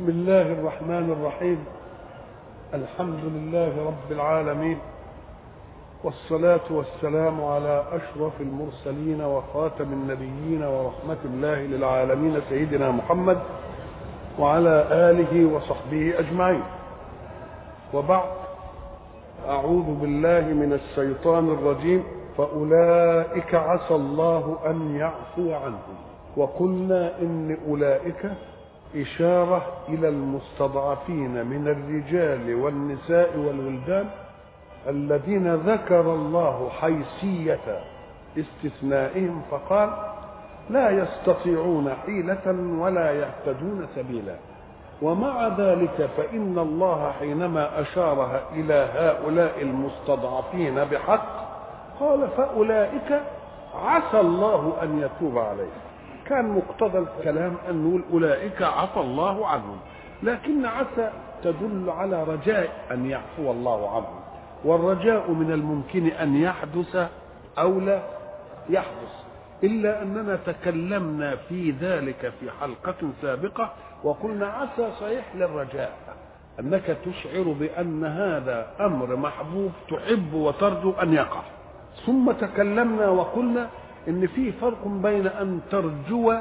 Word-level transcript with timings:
بسم 0.00 0.08
الله 0.08 0.42
الرحمن 0.42 1.12
الرحيم. 1.12 1.64
الحمد 2.74 3.20
لله 3.24 3.86
رب 3.86 4.12
العالمين. 4.12 4.78
والصلاة 6.04 6.60
والسلام 6.70 7.44
على 7.44 7.84
أشرف 7.92 8.40
المرسلين 8.40 9.20
وخاتم 9.20 9.92
النبيين 9.92 10.62
ورحمة 10.62 11.16
الله 11.24 11.54
للعالمين 11.54 12.40
سيدنا 12.48 12.90
محمد 12.90 13.38
وعلى 14.38 14.86
آله 14.92 15.54
وصحبه 15.54 16.18
أجمعين. 16.18 16.62
وبعد 17.94 18.30
أعوذ 19.48 20.00
بالله 20.00 20.40
من 20.40 20.72
الشيطان 20.72 21.48
الرجيم. 21.48 22.04
فأولئك 22.38 23.54
عسى 23.54 23.94
الله 23.94 24.58
أن 24.66 24.96
يعفو 24.96 25.54
عنهم. 25.54 25.96
وقلنا 26.36 27.18
إن 27.22 27.56
أولئك 27.68 28.32
إشارة 28.96 29.62
إلى 29.88 30.08
المستضعفين 30.08 31.46
من 31.46 31.68
الرجال 31.68 32.54
والنساء 32.54 33.38
والولدان 33.38 34.06
الذين 34.88 35.54
ذكر 35.54 36.00
الله 36.00 36.70
حيثية 36.80 37.80
استثنائهم 38.38 39.42
فقال 39.50 39.90
لا 40.70 40.90
يستطيعون 40.90 41.94
حيلة 42.06 42.74
ولا 42.78 43.12
يهتدون 43.12 43.86
سبيلا. 43.96 44.36
ومع 45.02 45.48
ذلك 45.48 46.10
فإن 46.16 46.58
الله 46.58 47.12
حينما 47.18 47.80
أشار 47.80 48.40
إلى 48.54 48.88
هؤلاء 48.94 49.62
المستضعفين 49.62 50.84
بحق 50.84 51.26
قال 52.00 52.28
فأولئك 52.28 53.22
عسى 53.84 54.20
الله 54.20 54.72
أن 54.82 54.98
يتوب 54.98 55.38
عليهم. 55.38 55.89
كان 56.30 56.48
مقتضى 56.56 56.98
الكلام 56.98 57.54
أن 57.70 57.84
نقول 57.84 58.02
أولئك 58.12 58.62
عفى 58.62 59.00
الله 59.00 59.46
عنهم 59.46 59.76
لكن 60.22 60.66
عسى 60.66 61.10
تدل 61.42 61.90
على 61.90 62.24
رجاء 62.24 62.68
أن 62.90 63.06
يعفو 63.06 63.50
الله 63.50 63.90
عنهم 63.96 64.20
والرجاء 64.64 65.30
من 65.30 65.52
الممكن 65.52 66.06
أن 66.06 66.36
يحدث 66.36 67.08
أو 67.58 67.80
لا 67.80 68.02
يحدث 68.70 69.12
إلا 69.64 70.02
أننا 70.02 70.36
تكلمنا 70.46 71.36
في 71.36 71.70
ذلك 71.70 72.32
في 72.40 72.50
حلقة 72.60 73.10
سابقة 73.22 73.72
وقلنا 74.04 74.46
عسى 74.46 74.90
صحيح 75.00 75.34
للرجاء 75.34 75.92
أنك 76.60 76.96
تشعر 77.06 77.42
بأن 77.60 78.04
هذا 78.04 78.66
أمر 78.80 79.16
محبوب 79.16 79.72
تحب 79.90 80.34
وترجو 80.34 80.92
أن 81.02 81.12
يقع 81.12 81.42
ثم 82.06 82.30
تكلمنا 82.32 83.08
وقلنا 83.08 83.68
إن 84.08 84.26
في 84.26 84.52
فرق 84.52 84.86
بين 84.86 85.26
أن 85.26 85.60
ترجو 85.70 86.34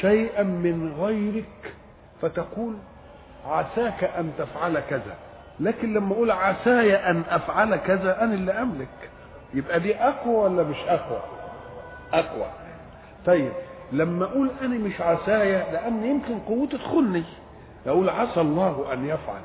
شيئا 0.00 0.42
من 0.42 0.94
غيرك 1.00 1.74
فتقول 2.22 2.74
عساك 3.48 4.04
أن 4.04 4.32
تفعل 4.38 4.80
كذا 4.80 5.14
لكن 5.60 5.94
لما 5.94 6.12
أقول 6.14 6.30
عساي 6.30 6.96
أن 6.96 7.22
أفعل 7.30 7.76
كذا 7.76 8.22
أنا 8.24 8.34
اللي 8.34 8.52
أملك. 8.52 9.10
يبقى 9.54 9.80
دي 9.80 9.96
أقوى 9.96 10.34
ولا 10.34 10.62
مش 10.62 10.76
أقوى؟ 10.88 11.20
أقوى. 12.12 12.46
طيب 13.26 13.52
لما 13.92 14.24
أقول 14.24 14.50
أنا 14.62 14.78
مش 14.78 15.00
عساي 15.00 15.52
لأن 15.52 16.04
يمكن 16.04 16.38
قوتي 16.38 16.78
تخني 16.78 17.22
أقول 17.86 18.08
عسى 18.08 18.40
الله 18.40 18.92
أن 18.92 19.04
يفعل. 19.06 19.40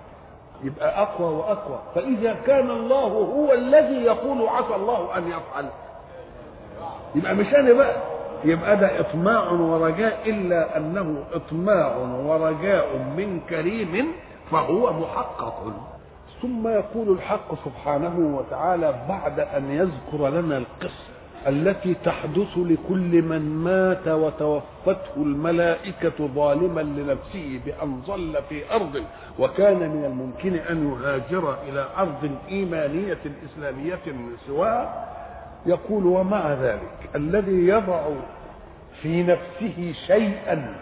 يبقى 0.63 1.01
أقوى 1.01 1.33
وأقوى. 1.35 1.79
فإذا 1.95 2.33
كان 2.47 2.69
الله 2.71 3.07
هو 3.07 3.53
الذي 3.53 3.95
يقول 4.03 4.47
عسى 4.47 4.75
الله 4.75 5.17
أن 5.17 5.27
يفعل 5.27 5.65
يبقى 7.15 7.35
مش 7.35 7.47
أنا 7.53 7.73
بقى 7.73 7.95
يبقى 8.45 8.77
ده 8.77 8.99
إطماع 8.99 9.49
ورجاء 9.51 10.19
إلا 10.29 10.77
أنه 10.77 11.23
إطماع 11.33 11.95
ورجاء 12.25 12.87
من 13.17 13.39
كريم 13.49 14.07
فهو 14.51 14.93
محقق. 14.93 15.73
ثم 16.41 16.67
يقول 16.67 17.09
الحق 17.09 17.65
سبحانه 17.65 18.37
وتعالى 18.37 18.93
بعد 19.09 19.39
أن 19.39 19.71
يذكر 19.71 20.29
لنا 20.29 20.57
القصة 20.57 21.09
التي 21.47 21.93
تحدث 22.05 22.57
لكل 22.57 23.21
من 23.21 23.41
مات 23.63 24.07
وتوفته 24.07 25.15
الملائكة 25.17 26.27
ظالما 26.35 26.81
لنفسه 26.81 27.59
بأن 27.65 28.01
ظل 28.07 28.37
في 28.49 28.75
أرض 28.75 29.03
وكان 29.39 29.79
من 29.79 30.05
الممكن 30.05 30.55
أن 30.55 30.91
يهاجر 30.91 31.55
إلى 31.69 31.85
أرض 31.97 32.31
إيمانية 32.51 33.17
إسلامية 33.45 33.99
سواها. 34.47 35.05
يقول 35.65 36.05
ومع 36.05 36.53
ذلك 36.53 37.09
الذي 37.15 37.67
يضع 37.67 38.01
في 39.01 39.23
نفسه 39.23 39.93
شيئا 40.07 40.75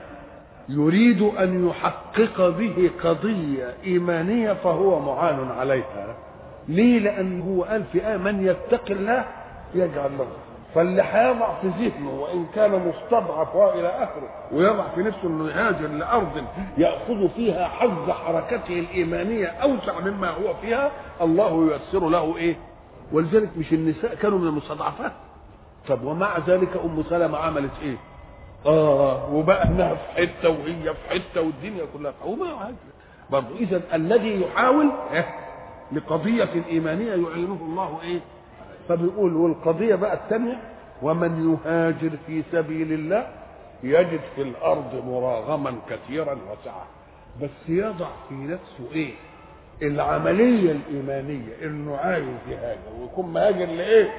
يريد 0.69 1.21
أن 1.21 1.67
يحقق 1.69 2.49
به 2.49 2.91
قضية 3.03 3.73
إيمانية 3.85 4.53
فهو 4.53 4.99
معان 4.99 5.51
عليها 5.59 6.15
ليه؟ 6.67 6.99
لأن 6.99 7.41
هو 7.41 7.63
قال 7.63 7.83
في 7.91 8.07
آية 8.07 8.17
من 8.17 8.45
يتق 8.47 8.91
الله 8.91 9.25
يجعل 9.75 10.11
له. 10.17 10.27
فاللي 10.75 11.01
هيضع 11.11 11.61
في 11.61 11.67
ذهنه 11.67 12.11
وإن 12.21 12.45
كان 12.55 12.71
مستضعف 12.71 13.55
والى 13.55 13.87
آخره 13.87 14.29
ويضع 14.51 14.83
في 14.95 15.01
نفسه 15.03 15.27
إنه 15.27 15.49
يهاجر 15.49 15.87
لأرض 15.87 16.43
يأخذ 16.77 17.29
فيها 17.35 17.67
حظ 17.67 18.11
حركته 18.11 18.79
الإيمانية 18.79 19.45
أوسع 19.47 19.99
مما 19.99 20.29
هو 20.29 20.53
فيها 20.61 20.91
الله 21.21 21.71
ييسر 21.73 22.09
له 22.09 22.37
إيه؟ 22.37 22.55
ولذلك 23.11 23.49
مش 23.57 23.73
النساء 23.73 24.15
كانوا 24.15 24.39
من 24.39 24.47
المستضعفات. 24.47 25.11
طب 25.87 26.03
ومع 26.03 26.37
ذلك 26.47 26.69
أم 26.85 27.03
سلمة 27.09 27.37
عملت 27.37 27.71
إيه؟ 27.81 27.97
آه 28.65 29.33
وبقى 29.33 29.67
إنها 29.67 29.95
في 29.95 30.11
حتة 30.11 30.49
وهي 30.49 30.93
في 30.93 31.09
حتة 31.09 31.41
والدنيا 31.41 31.85
كلها 31.93 32.13
وما 32.25 32.73
برضه 33.29 33.55
اذا 33.59 33.81
الذي 33.93 34.41
يحاول 34.41 34.91
إيه؟ 35.13 35.25
لقضية 35.91 36.49
إيمانية 36.69 37.09
يعلنه 37.09 37.57
الله 37.61 37.99
إيه؟ 38.03 38.19
فبيقول 38.89 39.33
والقضية 39.35 39.95
بقى 39.95 40.13
الثانية 40.13 40.59
ومن 41.01 41.57
يهاجر 41.65 42.11
في 42.27 42.43
سبيل 42.51 42.93
الله 42.93 43.27
يجد 43.83 44.19
في 44.35 44.41
الأرض 44.41 45.03
مراغما 45.07 45.75
كثيرا 45.89 46.33
وسعه 46.33 46.85
بس 47.41 47.69
يضع 47.69 48.07
في 48.29 48.35
نفسه 48.35 48.91
إيه؟ 48.95 49.13
العملية 49.81 50.71
الإيمانية 50.71 51.53
إنه 51.63 51.97
عايز 51.97 52.25
يهاجر 52.49 52.79
ويكون 53.01 53.33
مهاجر 53.33 53.65
لإيه؟ 53.65 54.09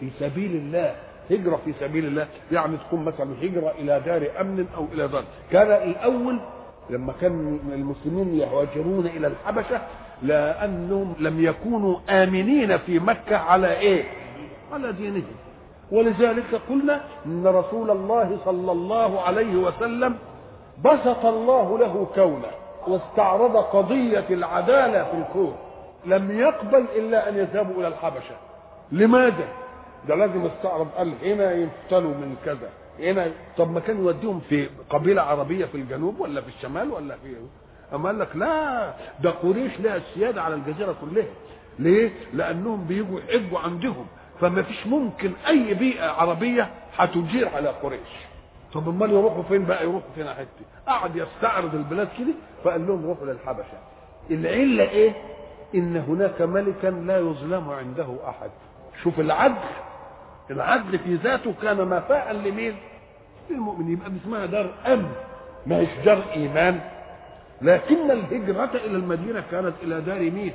في 0.00 0.10
سبيل 0.20 0.50
الله 0.56 0.94
هجرة 1.30 1.60
في 1.64 1.72
سبيل 1.80 2.04
الله 2.06 2.26
يعني 2.52 2.76
تكون 2.76 3.04
مثلا 3.04 3.26
هجرة 3.42 3.72
إلى 3.78 4.00
دار 4.06 4.40
أمن 4.40 4.66
أو 4.76 4.84
إلى 4.92 5.08
دار 5.08 5.24
كان 5.52 5.88
الأول 5.90 6.38
لما 6.90 7.12
كان 7.20 7.58
المسلمين 7.72 8.34
يهاجرون 8.40 9.06
إلى 9.06 9.26
الحبشة 9.26 9.80
لأنهم 10.22 11.14
لم 11.20 11.44
يكونوا 11.44 11.96
آمنين 12.10 12.78
في 12.78 12.98
مكة 12.98 13.36
على 13.36 13.78
إيه؟ 13.78 14.04
على 14.72 14.92
دينهم 14.92 15.24
ولذلك 15.92 16.60
قلنا 16.70 17.00
إن 17.26 17.46
رسول 17.46 17.90
الله 17.90 18.38
صلى 18.44 18.72
الله 18.72 19.20
عليه 19.20 19.56
وسلم 19.56 20.16
بسط 20.84 21.26
الله 21.26 21.78
له 21.78 22.06
كونه 22.14 22.48
واستعرض 22.88 23.56
قضية 23.56 24.24
العدالة 24.30 25.04
في 25.04 25.16
الكون. 25.16 25.56
لم 26.06 26.38
يقبل 26.40 26.84
إلا 26.96 27.28
أن 27.28 27.36
يذهبوا 27.36 27.74
إلى 27.80 27.88
الحبشة. 27.88 28.36
لماذا؟ 28.92 29.48
ده 30.08 30.14
لازم 30.14 30.46
استعرض 30.46 30.88
قال 30.96 31.12
هنا 31.24 31.52
يفتلوا 31.52 32.14
من 32.14 32.36
كذا. 32.44 32.68
هنا 32.98 33.30
طب 33.58 33.70
ما 33.70 33.80
كان 33.80 33.98
يوديهم 33.98 34.40
في 34.40 34.68
قبيلة 34.90 35.22
عربية 35.22 35.64
في 35.66 35.74
الجنوب 35.74 36.20
ولا 36.20 36.40
في 36.40 36.48
الشمال 36.48 36.90
ولا 36.90 37.14
في 37.16 37.36
أما 37.94 38.08
قال 38.08 38.18
لك 38.18 38.36
لا 38.36 38.90
ده 39.22 39.30
قريش 39.30 39.80
لها 39.80 39.96
السيادة 39.96 40.42
على 40.42 40.54
الجزيرة 40.54 40.94
كلها. 41.00 41.26
ليه؟ 41.78 42.10
لأنهم 42.32 42.84
بيجوا 42.84 43.20
يحجوا 43.20 43.58
عندهم. 43.58 44.06
فما 44.40 44.62
فيش 44.62 44.86
ممكن 44.86 45.32
أي 45.48 45.74
بيئة 45.74 46.10
عربية 46.10 46.70
هتجير 46.96 47.48
على 47.48 47.68
قريش. 47.68 48.26
طب 48.74 48.88
أمال 48.88 49.10
يروحوا 49.10 49.42
فين 49.42 49.64
بقى؟ 49.64 49.82
يروحوا 49.84 50.10
فين 50.14 50.28
حتة 50.28 50.64
قعد 50.86 51.16
يستعرض 51.16 51.74
البلاد 51.74 52.08
كده 52.18 52.32
فقال 52.64 52.86
لهم 52.86 53.06
روحوا 53.06 53.26
للحبشة. 53.26 53.78
العلة 54.30 54.84
إيه؟ 54.90 55.12
إن 55.74 55.96
هناك 55.96 56.42
ملكا 56.42 56.86
لا 56.88 57.18
يظلم 57.18 57.70
عنده 57.70 58.16
أحد. 58.28 58.50
شوف 59.02 59.20
العدل. 59.20 59.54
العدل 60.50 60.98
في 60.98 61.14
ذاته 61.14 61.54
كان 61.62 61.88
مفاء 61.88 62.32
لمين؟ 62.32 62.76
للمؤمنين 63.50 63.92
يبقى 63.92 64.10
اسمها 64.22 64.46
دار 64.46 64.70
امن 64.86 65.12
ما 65.66 65.76
هيش 65.76 65.88
دار 66.04 66.22
إيمان. 66.36 66.80
لكن 67.62 68.10
الهجرة 68.10 68.70
إلى 68.74 68.96
المدينة 68.96 69.44
كانت 69.50 69.74
إلى 69.82 70.00
دار 70.00 70.18
مين؟ 70.20 70.52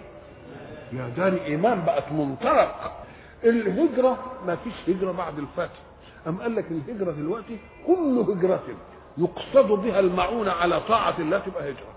إلى 0.93 1.11
دار 1.17 1.33
إيمان. 1.45 1.85
بقت 1.85 2.11
منطلق. 2.11 2.91
الهجرة 3.43 4.17
ما 4.47 4.55
فيش 4.55 4.73
هجرة 4.95 5.11
بعد 5.11 5.37
الفتح. 5.39 5.79
أم 6.27 6.41
قال 6.41 6.55
لك 6.55 6.65
الهجرة 6.71 7.11
دلوقتي؟ 7.11 7.57
كل 7.87 8.25
هجرة 8.29 8.63
يقصد 9.17 9.67
بها 9.67 9.99
المعونة 9.99 10.51
على 10.51 10.79
طاعة 10.79 11.15
الله 11.19 11.37
تبقى 11.39 11.69
هجرة. 11.69 11.91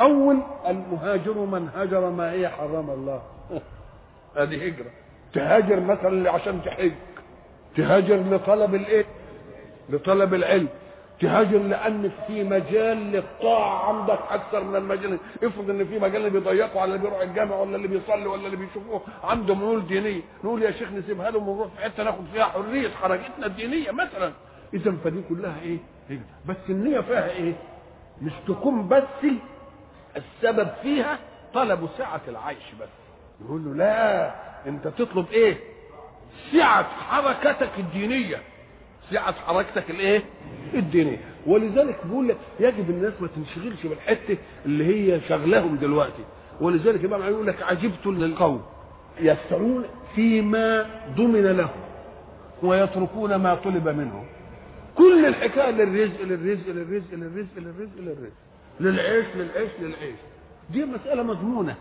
أول 0.00 0.38
المهاجر 0.68 1.38
من 1.38 1.68
هجر 1.74 2.10
ما 2.10 2.32
هي 2.32 2.48
حرم 2.48 2.90
الله. 2.90 3.22
هذه 4.36 4.66
هجرة. 4.66 4.90
تهاجر 5.32 5.80
مثلا 5.80 6.30
عشان 6.30 6.62
تحج. 6.64 6.92
تهاجر 7.76 8.16
لطلب 8.16 8.74
الإيه؟ 8.74 9.04
لطلب 9.90 10.34
العلم. 10.34 10.68
تهاجر 11.20 11.58
لأن 11.58 12.10
في 12.26 12.44
مجال 12.44 12.96
للطاعة. 13.12 13.88
عندك 13.88 14.18
أكثر 14.30 14.64
من 14.64 14.76
المجال. 14.76 15.18
افرض 15.42 15.70
إن 15.70 15.84
في 15.84 15.98
مجال 15.98 16.30
بيضيقوا 16.30 16.80
على 16.80 16.94
اللي 16.94 17.02
بيروح 17.08 17.20
الجامع 17.20 17.56
ولا 17.56 17.76
اللي 17.76 17.88
بيصلي 17.88 18.26
ولا 18.26 18.46
اللي 18.46 18.56
بيشوفوه 18.56 19.00
عنده 19.24 19.54
ميول 19.54 19.86
دينية. 19.86 20.20
نقول 20.44 20.62
يا 20.62 20.70
شيخ 20.70 20.92
نسيبها 20.92 21.30
لهم 21.30 21.48
ونروح 21.48 21.68
في 21.76 21.82
حتة 21.84 22.02
ناخد 22.04 22.24
فيها 22.32 22.44
حرية 22.44 22.88
حركتنا 22.90 23.46
الدينية 23.46 23.90
مثلا. 23.90 24.32
اذا 24.74 24.96
فدي 25.04 25.22
كلها 25.28 25.60
إيه؟ 25.62 25.78
هجرة. 26.10 26.20
بس 26.46 26.56
النية 26.68 27.00
فيها 27.00 27.30
إيه؟ 27.30 27.52
مش 28.22 28.32
تكون 28.48 28.88
بس 28.88 29.26
السبب 30.16 30.68
فيها 30.82 31.18
طلب 31.54 31.88
سعة 31.98 32.20
العيش 32.28 32.74
بس. 32.80 32.88
يقول 33.44 33.64
له 33.64 33.74
لا 33.74 34.34
أنت 34.68 34.88
تطلب 34.88 35.26
إيه؟ 35.32 35.56
سعة 36.52 36.82
حركتك 36.84 37.70
الدينية. 37.78 38.42
سعه 39.10 39.32
حركتك 39.32 39.90
الايه؟ 39.90 40.22
الدينية. 40.74 41.18
ولذلك 41.46 41.96
بيقول 42.04 42.28
لك 42.28 42.36
يجب 42.60 42.90
الناس 42.90 43.12
ما 43.20 43.28
تنشغلش 43.28 43.86
بالحتة 43.86 44.36
اللي 44.66 44.84
هي 44.86 45.20
شغلهم 45.28 45.76
دلوقتي. 45.76 46.22
ولذلك 46.60 47.00
الامام 47.00 47.22
علي 47.22 47.32
يقول 47.32 47.46
لك 47.46 47.62
عجبت 47.62 48.06
للقوم 48.06 48.62
يسعون 49.20 49.84
فيما 50.14 50.86
ضمن 51.16 51.46
لهم 51.56 51.80
ويتركون 52.62 53.34
ما 53.36 53.54
طلب 53.54 53.88
منهم. 53.88 54.24
كل 54.96 55.26
الحكاية 55.26 55.70
للرزق 55.70 56.22
للرزق 56.22 56.68
للرزق 56.68 57.14
للرزق 57.14 57.56
للرزق 57.58 57.98
للرزق. 57.98 58.32
للعيش 58.80 59.26
للعيش 59.36 59.70
للعيش. 59.80 60.16
دي 60.70 60.84
مسألة 60.84 61.22
مضمونة. 61.22 61.74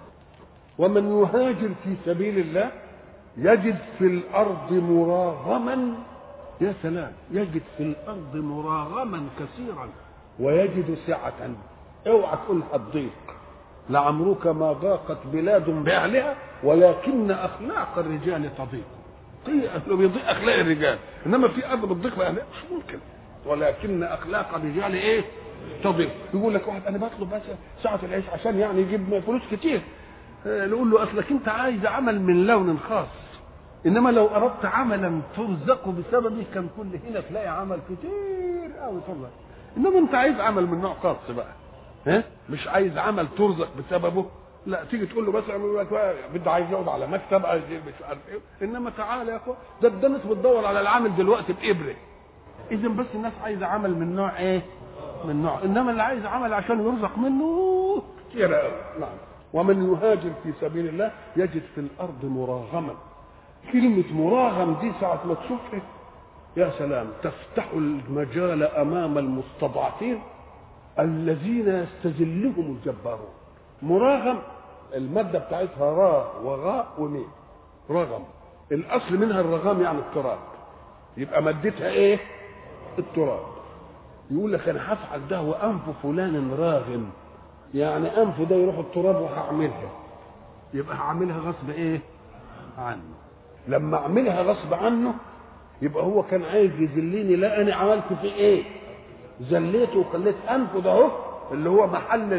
ومن 0.78 1.12
يهاجر 1.22 1.70
في 1.84 1.96
سبيل 2.06 2.40
الله 2.40 2.72
يجد 3.38 3.78
في 4.00 4.06
الأرض 4.06 4.74
مراغما 4.74 5.94
يا 6.62 6.74
سلام 6.84 7.12
يجد 7.32 7.62
في 7.78 7.84
الأرض 7.84 8.36
مراغما 8.36 9.28
كثيرا 9.40 9.90
ويجد 10.40 10.98
سعة. 11.08 11.50
أوعى 12.08 12.38
تقول 12.46 12.62
هتضيق 12.74 13.12
لعمرك 13.90 14.48
ما 14.48 14.74
ضاقت 14.74 15.18
بلاد 15.34 15.70
بأهلها 15.70 16.36
ولكن 16.64 17.32
أخلاق 17.32 17.98
الرجال 17.98 18.50
تضيق. 18.58 18.86
لو 19.88 19.98
بيضيق 19.98 20.30
أخلاق 20.30 20.56
الرجال 20.56 20.98
إنما 21.26 21.48
في 21.48 21.72
أرض 21.72 21.86
بتضيق 21.86 22.18
بأهلها 22.18 22.44
مش 22.54 22.72
ممكن. 22.72 22.98
ولكن 23.46 24.04
أخلاق 24.04 24.56
الرجال 24.56 24.94
إيه؟ 24.94 25.24
تضيق. 25.84 26.10
يقول 26.34 26.54
لك 26.54 26.68
واحد 26.68 26.82
أنا 26.88 26.98
بطلب 26.98 27.30
بس 27.30 27.42
ساعة 27.84 28.00
العيش 28.04 28.30
عشان 28.30 28.60
يعني 28.60 28.82
يجيب 28.82 29.20
فلوس 29.26 29.42
كتير. 29.52 29.82
نقول 30.46 30.92
له 30.92 31.04
أصلك 31.04 31.32
أنت 31.32 31.50
عايز 31.50 31.86
عمل 31.86 32.22
من 32.22 32.48
لون 32.48 32.80
خاص. 32.90 33.08
إنما 33.86 34.10
لو 34.10 34.28
أردت 34.28 34.66
عملا 34.66 35.22
ترزق 35.36 35.90
بسببه 35.90 36.44
كان 36.54 36.70
كل 36.78 36.88
هنا 37.10 37.20
تلاقي 37.20 37.48
عمل 37.48 37.80
كتير 37.90 38.72
قوي 38.82 39.02
ترزق 39.08 39.30
إنما 39.78 40.00
أنت 40.00 40.16
عايز 40.16 40.40
عمل 40.40 40.68
من 40.68 40.82
نوع 40.82 40.94
خاص 40.94 41.18
بقى. 41.30 41.54
ها؟ 42.08 42.24
مش 42.50 42.68
عايز 42.68 42.98
عمل 42.98 43.28
ترزق 43.38 43.70
بسببه. 43.78 44.26
لا 44.66 44.84
تيجي 44.84 45.06
تقول 45.06 45.26
له 45.26 45.32
بس 45.32 45.44
اعمل 45.50 45.76
لك 45.78 46.16
بده 46.34 46.52
عايز 46.52 46.72
يقعد 46.72 46.88
على 46.88 47.08
مكتب 47.08 47.46
عايز 47.46 47.64
مش 47.64 47.94
عارف 48.08 48.20
إيه. 48.30 48.68
إنما 48.68 48.90
تعالى 48.90 49.32
يا 49.32 49.38
اخويا 49.38 49.56
ده 49.82 50.08
الناس 50.08 50.22
بتدور 50.26 50.66
على 50.66 50.80
العامل 50.82 51.16
دلوقتي 51.16 51.54
بإبرة. 51.54 51.96
اذا 52.72 52.88
بس 52.88 53.06
الناس 53.16 53.34
عايزة 53.44 53.66
عمل 53.66 53.92
من 53.92 54.16
نوع 54.16 54.38
إيه؟ 54.40 54.62
من 55.26 55.42
نوع. 55.42 55.64
إنما 55.64 55.92
اللي 55.92 56.04
عايز 56.04 56.26
عمل 56.26 56.54
عشان 56.54 56.80
يرزق 56.86 57.18
منه 57.18 58.04
كتير 58.30 58.50
نعم. 59.00 59.10
ومن 59.54 59.92
يهاجر 59.94 60.32
في 60.44 60.54
سبيل 60.62 60.88
الله 60.88 61.12
يجد 61.36 61.64
في 61.76 61.82
الأرض 61.82 62.26
مراغما. 62.26 62.94
كلمة 63.74 64.04
مراغم 64.14 64.76
دي 64.82 64.92
ساعة 65.02 65.20
ما 65.28 65.34
تشوفها 65.34 65.82
يا 66.58 66.72
سلام 66.78 67.08
تفتح 67.24 67.70
المجال 67.74 68.64
أمام 68.64 69.18
المستضعفين 69.18 70.20
الذين 71.00 71.68
يستذلهم 71.68 72.78
الجبارون. 72.78 73.30
مراغم 73.82 74.38
المادة 74.94 75.40
بتاعتها 75.40 75.92
راء 75.92 76.42
وغاء 76.44 76.88
وميم. 76.98 77.28
رغم. 77.90 78.24
الأصل 78.72 79.18
منها 79.18 79.42
الرغام 79.42 79.82
يعني 79.82 80.00
التراب. 80.00 80.38
يبقى 81.18 81.42
مادتها 81.44 81.88
إيه؟ 81.90 82.20
التراب. 83.00 83.46
يقول 84.32 84.54
لك 84.54 84.70
أنا 84.70 84.94
هفعل 84.94 85.28
ده 85.28 85.42
وأنف 85.42 85.82
فلان 86.04 86.54
راغم. 86.60 87.10
يعني 87.74 88.22
أنف 88.22 88.42
ده 88.42 88.56
يروح 88.56 88.78
التراب 88.78 89.16
وهعملها. 89.22 89.90
يبقى 90.74 90.96
هعملها 90.96 91.40
غصب 91.40 91.70
إيه؟ 91.70 92.02
عنه. 92.78 93.25
لما 93.68 93.98
أعملها 93.98 94.42
غصب 94.42 94.74
عنه 94.74 95.14
يبقى 95.82 96.04
هو 96.04 96.24
كان 96.24 96.44
عايز 96.44 96.72
يذلني. 96.80 97.36
لا 97.36 97.62
أنا 97.62 97.76
عملت 97.76 98.14
في 98.22 98.28
إيه؟ 98.28 98.64
ذليته 99.42 100.00
وخليت 100.00 100.36
انفه 100.50 100.82
ده 100.82 100.92
أهو 100.92 101.10
اللي 101.52 101.70
هو 101.70 101.88
محل 101.88 102.34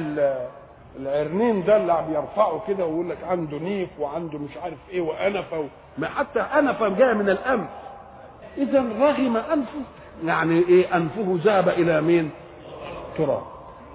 العرنين 0.97 1.65
ده 1.65 1.77
اللي 1.77 2.05
بيرفعه 2.09 2.63
كده 2.69 2.87
ويقول 2.87 3.11
لك 3.11 3.19
عنده 3.25 3.59
نيف 3.59 3.89
وعنده 4.01 4.39
مش 4.39 4.57
عارف 4.63 4.79
إيه 4.91 5.01
وأنفه 5.01 5.65
ما 5.99 6.09
حتى 6.09 6.41
أنفه 6.41 6.89
جاية 6.89 7.13
من 7.13 7.29
الأنف. 7.29 7.69
اذا 8.59 8.85
رغم 9.01 9.37
أنفه 9.37 9.81
يعني 10.25 10.59
إيه 10.69 10.97
أنفه 10.97 11.39
ذهب 11.45 11.69
إلى 11.69 12.01
مين؟ 12.01 12.31
تراب. 13.19 13.43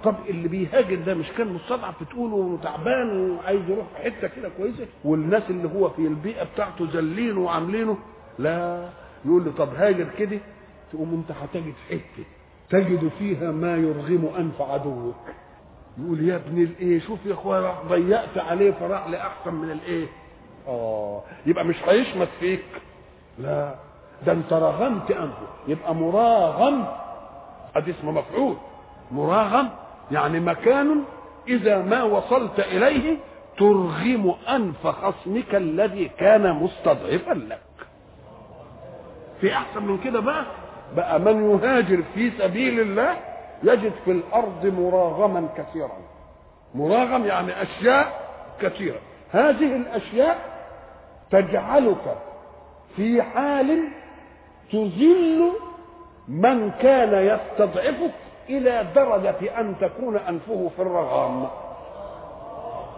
طب 0.03 0.15
اللي 0.29 0.47
بيهاجر 0.47 0.95
ده 0.95 1.13
مش 1.13 1.31
كان 1.37 1.47
مستضعف 1.53 2.03
بتقوله 2.03 2.35
وتعبان 2.35 3.31
وعايز 3.31 3.61
يروح 3.69 3.85
حتة 4.03 4.27
كده 4.27 4.49
كويسة؟ 4.57 4.85
والناس 5.05 5.43
اللي 5.49 5.69
هو 5.79 5.89
في 5.89 6.01
البيئة 6.01 6.43
بتاعته 6.43 6.87
ذلينه 6.93 7.39
وعاملينه؟ 7.39 7.97
لا. 8.39 8.89
يقول 9.25 9.45
له 9.45 9.51
طب 9.57 9.75
هاجر 9.75 10.07
كده 10.19 10.39
تقوم 10.93 11.13
انت 11.13 11.37
هتجد 11.37 11.73
حتة 11.89 12.23
تجد 12.69 13.11
فيها 13.19 13.51
ما 13.51 13.77
يرغم 13.77 14.29
أنف 14.37 14.61
عدوك. 14.61 15.15
يقول 15.97 16.29
يا 16.29 16.35
ابن 16.35 16.61
الإيه 16.63 16.99
شوف 16.99 17.25
يا 17.25 17.33
أخويا 17.33 17.73
ضيقت 17.89 18.37
عليه 18.37 18.71
فراح 18.71 19.07
لأحسن 19.07 19.53
من 19.53 19.71
الإيه؟ 19.71 20.07
آه 20.67 21.21
يبقى 21.45 21.65
مش 21.65 21.75
هيشمت 21.87 22.29
فيك. 22.39 22.65
لا. 23.39 23.75
ده 24.25 24.31
انت 24.31 24.53
رغمت 24.53 25.11
أنفه. 25.11 25.47
يبقى 25.67 25.95
مراغم. 25.95 26.85
أدي 27.75 27.91
اسمه 27.91 28.11
مفعول. 28.11 28.55
مراغم. 29.11 29.69
يعني 30.11 30.39
مكان 30.39 31.03
إذا 31.47 31.77
ما 31.81 32.03
وصلت 32.03 32.59
إليه 32.59 33.17
ترغم 33.57 34.35
أنف 34.49 34.87
خصمك 34.87 35.55
الذي 35.55 36.07
كان 36.19 36.53
مستضعفا 36.53 37.33
لك. 37.33 37.61
في 39.41 39.53
أحسن 39.53 39.83
من 39.83 39.97
كده 39.97 40.19
بقى؟ 40.19 40.45
بقى 40.95 41.19
من 41.19 41.49
يهاجر 41.51 42.03
في 42.13 42.31
سبيل 42.31 42.79
الله 42.79 43.17
يجد 43.63 43.91
في 44.05 44.11
الأرض 44.11 44.65
مراغما 44.65 45.47
كثيرا. 45.57 45.97
مراغم 46.75 47.25
يعني 47.25 47.61
أشياء 47.61 48.21
كثيرة. 48.61 48.99
هذه 49.31 49.75
الأشياء 49.75 50.37
تجعلك 51.31 52.15
في 52.95 53.21
حال 53.21 53.87
تذل 54.71 55.51
من 56.27 56.71
كان 56.71 57.13
يستضعفك 57.25 58.11
إلى 58.57 58.87
درجة 58.95 59.59
أن 59.59 59.75
تكون 59.81 60.15
أنفه 60.17 60.69
في 60.75 60.81
الرغام 60.81 61.47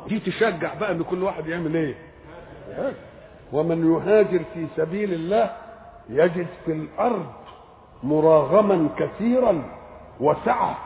دي 0.07 0.19
تشجع 0.19 0.73
بقى 0.73 0.91
إن 0.91 1.03
كل 1.03 1.23
واحد 1.23 1.47
يعمل 1.47 1.75
إيه؟ 1.75 1.95
ومن 3.53 3.93
يهاجر 3.93 4.41
في 4.53 4.65
سبيل 4.77 5.13
الله 5.13 5.49
يجد 6.09 6.47
في 6.65 6.71
الأرض 6.71 7.25
مراغما 8.03 8.89
كثيرا 8.97 9.61
وسعة. 10.19 10.77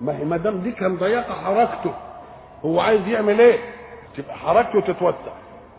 ما 0.00 0.18
هي 0.18 0.24
ما 0.24 0.36
دام 0.36 0.58
دي 0.58 0.72
كان 0.72 0.96
ضيقه 0.96 1.34
حركته 1.34 1.94
هو 2.64 2.80
عايز 2.80 3.08
يعمل 3.08 3.40
إيه؟ 3.40 3.58
تبقى 4.16 4.36
حركته 4.36 4.80
تتوسع. 4.80 5.32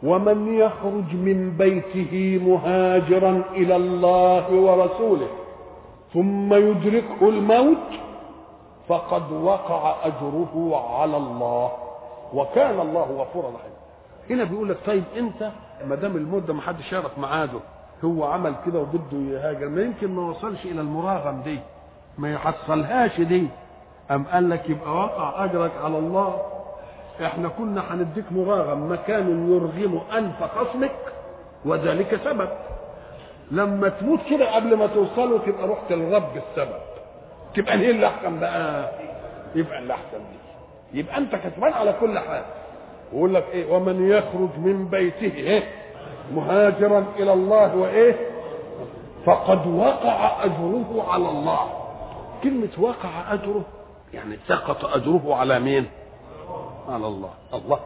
ومن 0.04 0.54
يخرج 0.54 1.14
من 1.16 1.56
بيته 1.58 2.42
مهاجرا 2.46 3.44
إلى 3.52 3.76
الله 3.76 4.52
ورسوله 4.54 5.28
ثم 6.14 6.54
يدركه 6.54 7.30
الموت 7.30 7.78
فقد 8.90 9.32
وقع 9.32 9.96
أجره 10.04 10.84
على 11.00 11.18
الله 11.18 11.72
وكان 12.34 12.80
الله 12.80 13.02
غفورا 13.02 13.48
رحيما. 13.50 13.74
هنا 14.30 14.44
بيقول 14.44 14.70
لك 14.70 14.78
طيب 14.86 15.04
أنت 15.18 15.50
ما 15.86 15.96
دام 15.96 16.16
الموت 16.16 16.44
ده 16.44 16.54
ما 16.54 16.62
حدش 16.62 16.94
يعرف 16.94 17.18
ميعاده 17.20 17.60
هو 18.06 18.24
عمل 18.24 18.54
كده 18.66 18.80
وبده 18.80 19.18
يهاجر 19.18 19.70
ما 19.70 19.82
يمكن 19.82 20.16
ما 20.16 20.30
وصلش 20.30 20.66
إلى 20.66 20.82
المراغم 20.82 21.42
دي 21.42 21.60
ما 22.18 22.34
يحصلهاش 22.34 23.22
دي. 23.22 23.48
أم 24.12 24.24
قال 24.24 24.50
لك 24.50 24.70
يبقى 24.70 24.92
وقع 24.96 25.46
أجرك 25.46 25.72
على 25.84 25.98
الله؟ 25.98 26.42
إحنا 27.26 27.50
كنا 27.50 27.94
هنديك 27.94 28.26
مراغم 28.32 28.92
مكان 28.92 29.52
يرغم 29.52 30.02
أنف 30.18 30.44
خصمك 30.44 30.96
وذلك 31.66 32.20
سبب. 32.26 32.50
لما 33.52 33.90
تموت 33.90 34.20
كده 34.30 34.56
قبل 34.56 34.78
ما 34.78 34.88
توصلوا 34.88 35.38
تبقى 35.40 35.68
رحت 35.68 35.92
للرب 35.92 36.30
السبب. 36.38 36.80
تبقى 37.56 37.78
ليه 37.78 38.08
احسن 38.08 38.40
بقى؟ 38.40 38.90
يبقى 39.56 39.80
اللي 39.80 39.94
احسن 39.94 40.18
دي 40.18 41.00
يبقى 41.00 41.18
أنت 41.18 41.36
كسبان 41.36 41.74
على 41.74 41.94
كل 42.00 42.20
حال. 42.20 42.44
ويقول 43.14 43.34
لك 43.34 43.46
إيه؟ 43.54 43.74
ومن 43.74 44.10
يخرج 44.10 44.50
من 44.58 44.88
بيته 44.88 45.34
إيه؟ 45.36 45.64
مهاجرا 46.36 47.06
إلى 47.20 47.34
الله 47.34 47.76
وإيه؟ 47.76 48.16
فقد 49.26 49.68
وقع 49.68 50.44
أجره 50.46 51.06
على 51.10 51.30
الله. 51.30 51.60
كلمة 52.44 52.70
وقع 52.80 53.34
أجره 53.34 53.64
يعني 54.14 54.38
سقط 54.48 54.86
أجره 54.86 55.36
على 55.36 55.60
مين؟ 55.60 55.86
على 56.90 57.08
الله. 57.08 57.30
الله. 57.54 57.80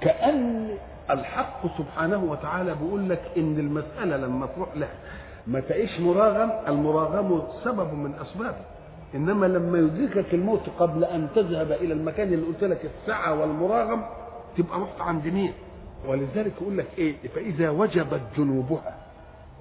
كأن 0.00 0.76
الحق 1.10 1.60
سبحانه 1.78 2.24
وتعالى 2.30 2.74
بيقول 2.74 3.10
لك 3.10 3.22
إن 3.36 3.58
المسألة 3.58 4.16
لما 4.16 4.46
تروح 4.46 4.68
لها 4.76 4.94
ما 5.46 5.60
تعيش 5.60 6.00
مراغم 6.00 6.52
المراغم 6.68 7.42
سبب 7.64 7.92
من 7.94 8.14
أسبابه. 8.20 8.64
إنما 9.14 9.46
لما 9.46 9.78
يدركك 9.78 10.34
الموت 10.34 10.62
قبل 10.78 11.04
أن 11.04 11.28
تذهب 11.34 11.72
إلى 11.72 11.92
المكان 11.94 12.32
اللي 12.32 12.46
قلت 12.46 12.64
لك 12.64 12.80
السعة 12.84 13.40
والمراغم 13.40 14.04
تبقى 14.58 14.80
رحت 14.80 15.00
عند 15.00 15.26
مين؟ 15.26 15.52
ولذلك 16.08 16.52
يقول 16.60 16.78
لك 16.78 16.86
إيه؟ 16.98 17.14
فإذا 17.34 17.70
وجبت 17.70 18.20
جنوبها 18.36 18.96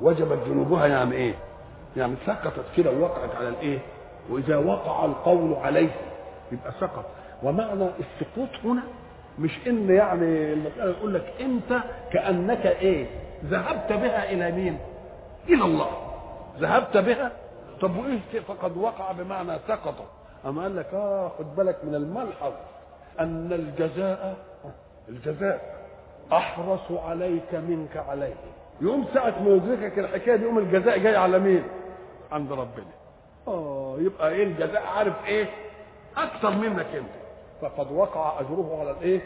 وجبت 0.01 0.39
جنوبها 0.47 0.87
يعني 0.87 1.15
إيه؟ 1.15 1.33
يعني 1.97 2.15
سقطت 2.25 2.65
كده 2.77 2.91
ووقعت 2.91 3.35
على 3.35 3.49
الإيه؟ 3.49 3.79
وإذا 4.29 4.57
وقع 4.57 5.05
القول 5.05 5.53
عليه 5.53 5.89
يبقى 6.51 6.71
سقط 6.79 7.05
ومعنى 7.43 7.87
السقوط 7.99 8.49
هنا 8.63 8.83
مش 9.39 9.51
إن 9.67 9.89
يعني 9.89 10.53
المسألة 10.53 10.91
يقول 10.91 11.13
لك 11.13 11.33
أنت 11.41 11.81
كأنك 12.13 12.65
إيه 12.65 13.05
ذهبت 13.45 13.89
بها 13.93 14.31
إلى 14.31 14.51
مين 14.51 14.77
إلى 15.49 15.65
الله 15.65 15.87
ذهبت 16.59 16.97
بها 16.97 17.31
طب 17.81 17.97
وإيه 17.97 18.39
فقد 18.47 18.77
وقع 18.77 19.11
بمعنى 19.11 19.59
سقط 19.67 19.95
أما 20.45 20.61
قال 20.61 20.75
لك 20.75 20.93
آه 20.93 21.31
خد 21.39 21.55
بالك 21.55 21.77
من 21.83 21.95
الملحظ 21.95 22.51
أن 23.19 23.53
الجزاء 23.53 24.35
الجزاء 25.09 25.81
أحرص 26.33 26.91
عليك 26.91 27.53
منك 27.55 27.97
عليه 27.97 28.33
يوم 28.81 29.05
ساعة 29.13 29.41
ما 29.43 29.49
يدركك 29.49 29.99
الحكاية 29.99 30.35
دي 30.35 30.43
يوم 30.43 30.57
الجزاء 30.57 30.97
جاي 30.97 31.15
على 31.15 31.39
مين؟ 31.39 31.63
عند 32.31 32.51
ربنا. 32.51 32.85
آه 33.47 33.95
يبقى 33.99 34.29
إيه 34.29 34.43
الجزاء 34.43 34.83
عارف 34.97 35.25
إيه؟ 35.25 35.45
أكثر 36.17 36.49
منك 36.51 36.85
أنت. 36.95 37.09
فقد 37.61 37.91
وقع 37.91 38.39
أجره 38.39 38.77
على 38.79 38.91
الإيه؟ 38.91 39.21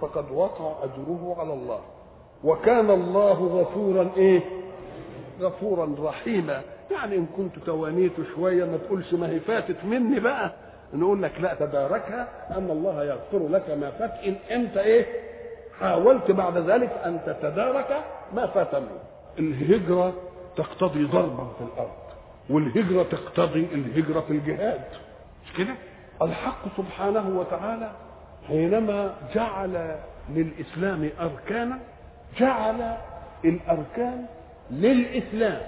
فقد 0.00 0.30
وقع 0.32 0.72
أجره 0.84 1.36
على 1.38 1.52
الله. 1.52 1.80
وكان 2.44 2.90
الله 2.90 3.32
غفورا 3.32 4.10
إيه؟ 4.16 4.40
غفورا 5.40 5.94
رحيما. 5.98 6.60
يعني 6.90 7.16
إن 7.16 7.26
كنت 7.36 7.58
توانيت 7.58 8.12
شوية 8.34 8.64
ما 8.64 8.76
تقولش 8.76 9.14
ما 9.14 9.28
هي 9.28 9.40
فاتت 9.40 9.84
مني 9.84 10.20
بقى. 10.20 10.52
نقول 10.94 11.22
لك 11.22 11.40
لا 11.40 11.54
تداركها 11.54 12.28
أن 12.50 12.70
الله 12.70 13.04
يغفر 13.04 13.48
لك 13.48 13.70
ما 13.70 13.90
فات. 13.90 14.10
إن 14.26 14.36
أنت 14.50 14.76
إيه؟ 14.76 15.06
حاولت 15.80 16.30
بعد 16.30 16.56
ذلك 16.58 16.90
أن 17.04 17.20
تتدارك 17.26 18.04
ما 18.34 18.46
فات 18.46 18.74
منك. 18.74 18.88
الهجرة 19.38 20.14
تقتضي 20.56 21.04
ضربا 21.04 21.44
في 21.58 21.64
الأرض 21.64 21.90
والهجرة 22.50 23.02
تقتضي 23.02 23.68
الهجرة 23.74 24.20
في 24.20 24.30
الجهاد. 24.30 24.80
مش 25.44 25.52
كده؟ 25.58 25.74
الحق 26.22 26.76
سبحانه 26.76 27.38
وتعالى 27.38 27.90
حينما 28.48 29.14
جعل 29.34 29.96
للإسلام 30.30 31.10
أركانا 31.20 31.78
جعل 32.38 32.96
الأركان 33.44 34.26
للإسلام. 34.70 35.60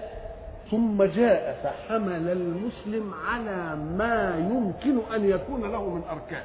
ثم 0.70 1.02
جاء 1.02 1.60
فحمل 1.64 2.28
المسلم 2.28 3.14
على 3.28 3.76
ما 3.76 4.34
يمكن 4.38 4.98
أن 5.14 5.30
يكون 5.30 5.60
له 5.72 5.88
من 5.90 6.02
أركان. 6.10 6.44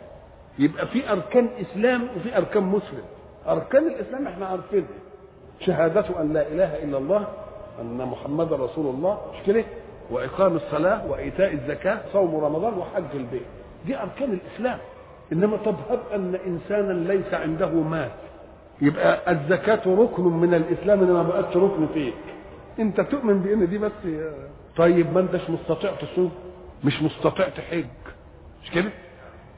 يبقى 0.59 0.87
في 0.87 1.11
أركان 1.11 1.49
إسلام 1.61 2.07
وفي 2.17 2.37
أركان 2.37 2.63
مسلم. 2.63 3.03
أركان 3.47 3.87
الإسلام 3.87 4.27
إحنا 4.27 4.45
عارفينها 4.45 4.87
شهادة 5.59 6.21
أن 6.21 6.33
لا 6.33 6.47
إله 6.47 6.83
إلا 6.83 6.97
الله 6.97 7.27
أن 7.81 7.97
محمد 7.97 8.53
رسول 8.53 8.95
الله. 8.95 9.17
مش 9.33 9.45
كده؟ 9.47 9.63
وإقام 10.11 10.55
الصلاة 10.55 11.11
وإيتاء 11.11 11.53
الزكاة 11.53 11.99
صوم 12.13 12.35
رمضان 12.35 12.73
وحج 12.73 13.03
البيت. 13.15 13.45
دي 13.85 13.97
أركان 14.01 14.31
الإسلام. 14.33 14.77
إنما 15.33 15.55
هب 15.65 15.99
أن 16.15 16.35
إنسانا 16.47 16.93
ليس 17.13 17.33
عنده 17.33 17.69
مال. 17.69 18.09
يبقى 18.81 19.31
الزكاة 19.31 19.81
ركن 19.87 20.23
من 20.23 20.53
الإسلام 20.53 20.99
إنما 21.03 21.23
ما 21.23 21.29
بقتش 21.29 21.57
ركن 21.57 21.87
فيك 21.93 22.13
انت 22.79 23.01
تؤمن 23.01 23.39
بان 23.41 23.69
دي 23.69 23.77
بس 23.77 23.91
طيب 24.77 25.13
ما 25.13 25.19
انتش 25.19 25.49
مستطيع 25.49 25.91
تصوم 25.95 26.31
مش 26.83 27.01
مستطيع 27.01 27.49
تحج. 27.49 27.85
مش 28.63 28.71
كده؟ 28.71 28.91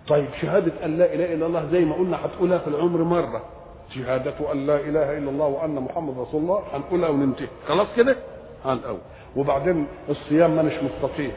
طيب 0.07 0.27
شهادة 0.41 0.85
أن 0.85 0.97
لا 0.97 1.13
إله 1.13 1.33
إلا 1.33 1.45
الله 1.45 1.69
زي 1.71 1.85
ما 1.85 1.95
قلنا 1.95 2.25
هتقولها 2.25 2.57
في 2.57 2.67
العمر 2.67 3.03
مرة. 3.03 3.45
شهادة 3.89 4.51
أن 4.51 4.65
لا 4.67 4.75
إله 4.75 5.17
إلا 5.17 5.29
الله 5.29 5.45
وأن 5.45 5.75
محمد 5.75 6.19
رسول 6.19 6.41
الله 6.41 6.63
هنقولها 6.73 7.09
وننتهي. 7.09 7.47
خلاص 7.67 7.87
كده؟ 7.97 8.15
الأول. 8.65 8.99
وبعدين 9.35 9.87
الصيام 10.09 10.55
ما 10.55 10.61
مش 10.61 10.73
مستطيع. 10.73 11.31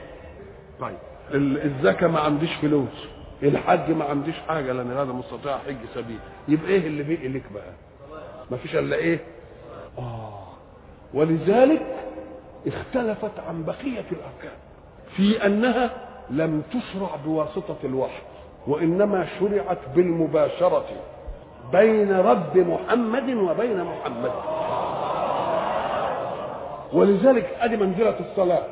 طيب 0.81 0.97
الزكاة 1.35 2.07
ما 2.09 2.21
عنديش 2.21 2.55
فلوس. 2.55 3.07
الحج 3.43 3.91
ما 3.91 4.05
عنديش 4.05 4.35
حاجة 4.49 4.73
لأن 4.73 4.93
هذا 4.93 5.13
مستطيع 5.13 5.59
حج 5.59 5.77
سبيل. 5.95 6.19
يبقى 6.49 6.69
إيه 6.71 6.87
اللي 6.87 7.03
بيقي 7.03 7.29
لك 7.29 7.43
بقى؟ 7.55 7.73
ما 8.51 8.57
فيش 8.57 8.77
إلا 8.77 8.97
إيه؟ 8.97 9.19
ولذلك 11.17 11.83
اختلفت 12.67 13.31
عن 13.49 13.65
بقية 13.65 14.05
الأركان 14.13 14.57
في 15.17 15.47
أنها 15.47 15.91
لم 16.31 16.63
تشرع 16.71 17.09
بواسطة 17.25 17.77
الوحي 17.85 18.23
وإنما 18.67 19.27
شرعت 19.41 19.79
بالمباشرة 19.95 20.85
بين 21.73 22.13
رب 22.13 22.57
محمد 22.59 23.31
وبين 23.35 23.85
محمد. 23.85 24.31
ولذلك 26.93 27.57
ادي 27.61 27.77
منزلة 27.77 28.15
الصلاة 28.21 28.63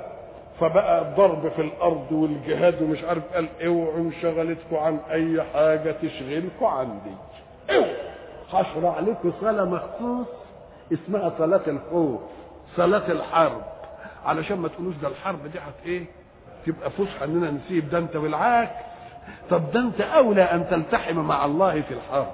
فبقى 0.61 1.03
الضرب 1.03 1.49
في 1.49 1.63
الأرض 1.63 2.13
والجهاد 2.13 2.83
ومش 2.83 3.05
عارف 3.05 3.23
قال 3.35 3.49
اوعوا 3.67 3.97
انشغلتكم 3.99 4.77
عن 4.77 4.99
أي 5.11 5.43
حاجة 5.43 5.95
تشغلكم 6.03 6.65
عندي. 6.67 7.15
اوعوا! 7.71 7.93
هشرع 8.53 8.99
لكم 9.01 9.33
صلاة 9.41 9.65
مخصوص. 9.65 10.27
اسمها 10.93 11.33
صلاة 11.39 11.61
الخوف 11.67 12.21
صلاة 12.77 13.13
الحرب. 13.13 13.63
علشان 14.25 14.59
ما 14.59 14.69
تقولوش 14.69 14.95
ده 15.03 15.09
الحرب 15.09 15.43
دي 15.53 15.59
هت 15.59 15.87
إيه؟ 15.87 16.05
تبقى 16.67 16.91
فسحة 16.91 17.25
إننا 17.25 17.51
نسيب 17.51 17.91
ده 17.91 17.99
أنت 17.99 18.17
بالعكس. 18.17 18.71
طب 19.51 19.71
ده 19.73 19.81
أنت 19.81 20.01
أولى 20.01 20.43
أن 20.43 20.69
تلتحم 20.71 21.17
مع 21.17 21.45
الله 21.45 21.81
في 21.83 21.95
الحرب. 21.95 22.33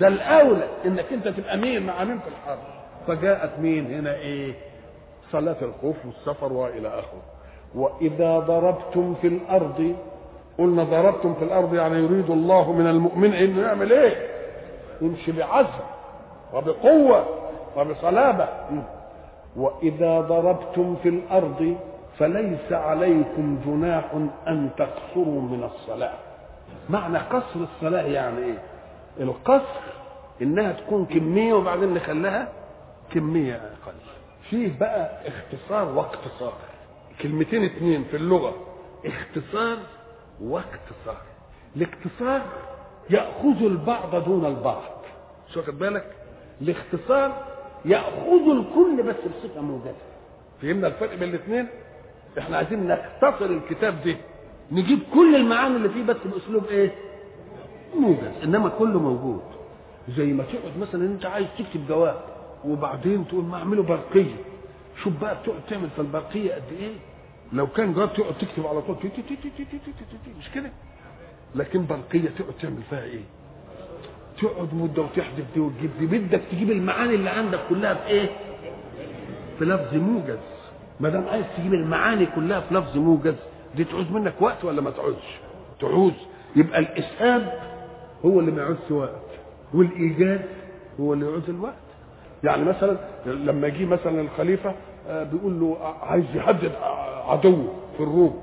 ده 0.00 0.08
الأولى 0.08 0.68
إنك 0.86 1.12
أنت 1.12 1.28
تبقى 1.28 1.56
مين؟ 1.56 1.86
مع 1.86 2.04
مين 2.04 2.18
في 2.18 2.28
الحرب؟ 2.28 2.58
فجاءت 3.06 3.58
مين 3.58 3.86
هنا 3.94 4.14
إيه؟ 4.14 4.54
صلاة 5.32 5.56
الخوف 5.62 5.96
والسفر 6.06 6.52
وإلى 6.52 6.88
آخره. 6.88 7.22
وإذا 7.74 8.38
ضربتم 8.38 9.14
في 9.14 9.26
الأرض 9.26 9.96
قلنا 10.58 10.82
ضربتم 10.84 11.34
في 11.34 11.44
الأرض 11.44 11.74
يعني 11.74 11.96
يريد 11.98 12.30
الله 12.30 12.72
من 12.72 12.86
المؤمن 12.86 13.32
إنه 13.34 13.62
يعمل 13.62 13.92
إيه؟ 13.92 14.26
يمشي 15.02 15.32
بعزم 15.32 15.68
وبقوة. 16.54 17.26
وبصلابه 17.78 18.48
وإذا 19.56 20.20
ضربتم 20.20 20.96
في 21.02 21.08
الأرض 21.08 21.76
فليس 22.18 22.72
عليكم 22.72 23.60
جناح 23.66 24.04
أن 24.48 24.70
تقصروا 24.76 25.42
من 25.42 25.64
الصلاة. 25.64 26.14
معنى 26.90 27.18
قصر 27.18 27.60
الصلاة 27.74 28.02
يعني 28.02 28.38
إيه؟ 28.38 28.58
القصر 29.20 29.80
إنها 30.42 30.72
تكون 30.72 31.06
كمية 31.06 31.54
وبعدين 31.54 31.94
نخليها 31.94 32.48
كمية 33.12 33.54
أقل. 33.54 33.92
فيه 34.50 34.78
بقى 34.78 35.10
اختصار 35.28 35.88
واقتصار. 35.88 36.52
كلمتين 37.22 37.64
اتنين 37.64 38.04
في 38.04 38.16
اللغة. 38.16 38.54
اختصار 39.06 39.76
واقتصار. 40.42 41.16
الاختصار 41.76 42.42
يأخذ 43.10 43.62
البعض 43.64 44.16
دون 44.24 44.46
البعض. 44.46 44.82
شو 45.48 45.60
واخد 45.60 45.78
بالك؟ 45.78 46.06
الاختصار 46.62 47.32
يأخذ 47.84 48.48
الكل 48.50 49.02
بس 49.02 49.16
بصفة 49.16 49.60
موجزة. 49.60 49.94
فهمنا 50.62 50.86
الفرق 50.86 51.14
بين 51.14 51.28
الاثنين؟ 51.28 51.66
إحنا 52.38 52.56
عايزين 52.56 52.88
نختصر 52.88 53.44
الكتاب 53.44 53.94
ده. 54.04 54.16
نجيب 54.72 54.98
كل 55.14 55.36
المعاني 55.36 55.76
اللي 55.76 55.88
فيه 55.88 56.02
بس 56.02 56.16
بأسلوب 56.24 56.64
إيه؟ 56.64 56.94
موجز. 57.96 58.42
إنما 58.44 58.68
كله 58.68 59.00
موجود. 59.00 59.42
زي 60.16 60.32
ما 60.32 60.44
تقعد 60.44 60.78
مثلا 60.78 61.04
أنت 61.06 61.26
عايز 61.26 61.46
تكتب 61.58 61.86
جواب 61.88 62.20
وبعدين 62.64 63.28
تقول 63.28 63.44
ما 63.44 63.56
أعمله 63.56 63.82
برقية. 63.82 64.34
شوف 65.02 65.12
بقى 65.20 65.36
بتقعد 65.42 65.60
تعمل 65.70 65.90
في 65.90 65.98
البرقية 65.98 66.54
قد 66.54 66.72
إيه؟ 66.80 66.94
لو 67.52 67.66
كان 67.66 67.92
جواب 67.94 68.12
تقعد 68.12 68.38
تكتب 68.38 68.66
على 68.66 68.82
طول. 68.82 68.96
تي 69.02 69.08
تي 69.08 69.22
تي 69.22 69.36
تي 69.36 69.50
تي 69.50 69.64
تي 69.64 69.78
تي 69.78 69.92
تي. 70.24 70.30
مش 70.38 70.50
كده؟ 70.54 70.70
لكن 71.54 71.86
برقية 71.86 72.28
تقعد 72.38 72.52
تعمل 72.62 72.82
فيها 72.90 73.02
إيه؟ 73.02 73.20
تقعد 74.40 74.74
مدة 74.74 75.02
وتحذف 75.02 75.44
دي 75.54 75.60
وتجيب 75.60 75.90
دي 75.98 76.06
بدك 76.06 76.40
تجيب 76.52 76.70
المعاني 76.70 77.14
اللي 77.14 77.30
عندك 77.30 77.58
كلها 77.68 77.94
في 77.94 78.06
إيه؟ 78.06 78.28
في 79.58 79.64
لفظ 79.64 79.94
موجز. 79.94 80.38
ما 81.00 81.08
دام 81.08 81.28
عايز 81.28 81.44
تجيب 81.56 81.74
المعاني 81.74 82.26
كلها 82.26 82.60
في 82.60 82.74
لفظ 82.74 82.96
موجز 82.96 83.34
دي 83.76 83.84
تعوز 83.84 84.10
منك 84.10 84.34
وقت 84.40 84.64
ولا 84.64 84.80
ما 84.80 84.90
تعوزش؟ 84.90 85.36
تعوز. 85.80 86.12
يبقى 86.56 86.78
الإسهاب 86.78 87.52
هو 88.24 88.40
اللي 88.40 88.50
ما 88.50 88.62
يعوزش 88.62 88.90
وقت 88.90 89.22
والايجاز 89.74 90.40
هو 91.00 91.12
اللي 91.12 91.26
يعوز 91.26 91.48
الوقت. 91.50 91.74
يعني 92.44 92.64
مثلا 92.64 92.96
لما 93.26 93.66
يجي 93.66 93.86
مثلا 93.86 94.20
الخليفة 94.20 94.74
بيقول 95.10 95.60
له 95.60 95.76
عايز 96.02 96.24
يحدد 96.34 96.72
عدو 97.28 97.68
في 97.96 98.02
الروم. 98.02 98.42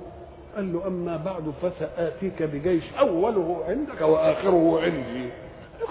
قال 0.55 0.73
له 0.73 0.87
أما 0.87 1.17
بعد 1.17 1.53
فسأتيك 1.61 2.43
بجيش 2.43 2.83
أوله 2.99 3.63
عندك 3.67 4.01
وآخره 4.01 4.81
عندي. 4.83 5.29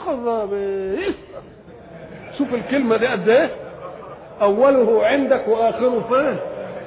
خراب 0.07 0.51
شوف 2.39 2.55
الكلمة 2.55 2.97
دي 2.97 3.07
قد 3.07 3.29
إيه؟ 3.29 3.51
أوله 4.43 5.07
عندك 5.07 5.49
وآخره 5.49 6.01
فين 6.09 6.37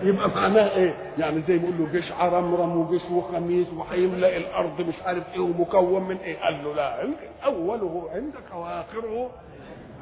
يبقى 0.09 0.29
معناه 0.29 0.75
إيه؟ 0.75 0.93
يعني 1.17 1.41
زي 1.47 1.57
بيقول 1.57 1.77
له 1.79 1.87
جيش 1.91 2.11
عرمرم 2.11 2.77
وجيش 2.77 3.01
وخميس 3.11 3.67
وهيملا 3.73 4.37
الأرض 4.37 4.81
مش 4.81 4.95
عارف 5.05 5.23
إيه 5.33 5.39
ومكون 5.39 6.03
من 6.03 6.17
إيه؟ 6.17 6.37
قال 6.39 6.63
له 6.63 6.73
لا 6.75 7.09
أوله 7.45 8.09
عندك 8.13 8.55
وآخره 8.55 9.29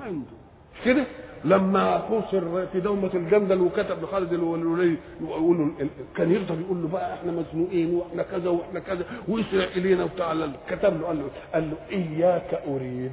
عنده. 0.05 0.44
كده 0.85 1.03
لما 1.45 1.99
خسر 1.99 2.67
في 2.71 2.79
دومة 2.79 3.09
الجندل 3.13 3.61
وكتب 3.61 4.03
لخالد 4.03 4.33
الولي 4.33 4.97
يقول 5.21 5.57
له 5.57 5.87
كان 6.17 6.31
يقدر 6.31 6.55
يقول 6.59 6.81
له 6.81 6.87
بقى 6.87 7.13
إحنا 7.13 7.31
مزنوقين 7.31 7.93
وإحنا 7.95 8.23
كذا 8.23 8.49
وإحنا 8.49 8.79
كذا 8.79 9.05
واسرع 9.27 9.63
إلينا 9.63 10.03
وبتاع 10.03 10.33
كتب 10.69 11.01
له 11.01 11.07
قال 11.07 11.17
له 11.19 11.29
قال 11.53 11.69
له 11.71 11.77
إياك 11.91 12.61
أريد 12.67 13.11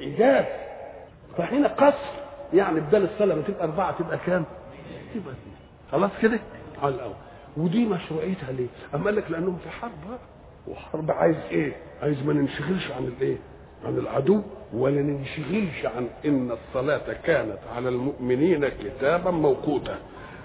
إياك 0.00 0.48
فهنا 1.36 1.68
قصر 1.68 2.12
يعني 2.54 2.80
بدل 2.80 3.08
ما 3.20 3.42
تبقى 3.42 3.64
أربعة 3.64 3.98
تبقى 3.98 4.18
كام؟ 4.26 4.44
تبقى 5.14 5.34
خلاص 5.92 6.10
كده؟ 6.22 6.38
على 6.82 6.94
الأول 6.94 7.14
ودي 7.56 7.84
مشروعيتها 7.84 8.52
ليه؟ 8.52 8.66
أما 8.94 9.04
قال 9.04 9.16
لك 9.16 9.30
لأنهم 9.30 9.56
في 9.64 9.70
حرب 9.70 9.92
بقى 10.08 10.18
وحرب 10.68 11.10
عايز 11.10 11.36
إيه؟ 11.50 11.72
عايز 12.02 12.22
ما 12.26 12.32
ننشغلش 12.32 12.90
عن 12.90 13.04
الإيه؟ 13.04 13.36
عن 13.84 13.98
العدو 13.98 14.42
ولا 14.74 15.02
ننشغلش 15.02 15.86
عن 15.96 16.08
إن 16.26 16.50
الصلاة 16.50 17.12
كانت 17.24 17.58
على 17.76 17.88
المؤمنين 17.88 18.68
كتابا 18.68 19.30
موقوتا. 19.30 19.96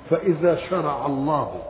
فإذا 0.09 0.55
شرع 0.69 1.05
الله 1.05 1.61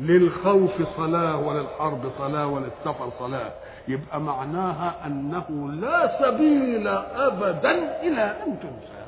للخوف 0.00 0.82
صلاة 0.96 1.36
وللحرب 1.46 2.00
صلاة 2.18 2.46
وللسفر 2.46 3.10
صلاة 3.18 3.52
يبقى 3.88 4.20
معناها 4.20 5.06
أنه 5.06 5.70
لا 5.80 6.18
سبيل 6.22 6.88
أبدا 7.16 8.00
إلى 8.02 8.22
أن 8.46 8.58
تنسى. 8.60 9.04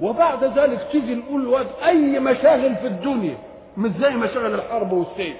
وبعد 0.00 0.44
ذلك 0.58 0.88
تيجي 0.92 1.14
نقول 1.14 1.66
أي 1.86 2.20
مشاغل 2.20 2.76
في 2.76 2.86
الدنيا 2.86 3.36
مش 3.76 3.90
زي 4.00 4.10
مشاغل 4.10 4.54
الحرب 4.54 4.92
والسيف. 4.92 5.36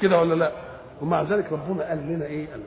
كده 0.00 0.20
ولا 0.20 0.34
لا؟ 0.34 0.52
ومع 1.02 1.22
ذلك 1.22 1.52
ربنا 1.52 1.88
قال 1.88 1.98
لنا 2.08 2.24
إيه؟ 2.26 2.46
قال 2.50 2.60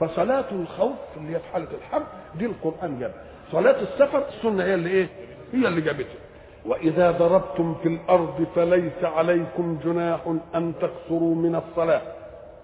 فصلاة 0.00 0.44
الخوف 0.52 0.96
اللي 1.16 1.36
هي 1.36 1.40
في 1.40 1.48
حالة 1.52 1.68
الحرب 1.78 2.02
دي 2.38 2.46
القرآن 2.46 2.98
جابها. 2.98 3.22
صلاة 3.52 3.76
السفر 3.82 4.22
السنة 4.28 4.64
هي 4.64 4.74
اللي 4.74 4.90
إيه؟ 4.90 5.08
هي 5.52 5.68
اللي 5.68 5.80
جابتها. 5.80 6.18
وإذا 6.66 7.10
ضربتم 7.10 7.74
في 7.82 7.88
الأرض 7.88 8.46
فليس 8.54 9.04
عليكم 9.04 9.78
جناح 9.84 10.20
أن 10.54 10.72
تقصروا 10.80 11.34
من 11.34 11.54
الصلاة. 11.68 12.02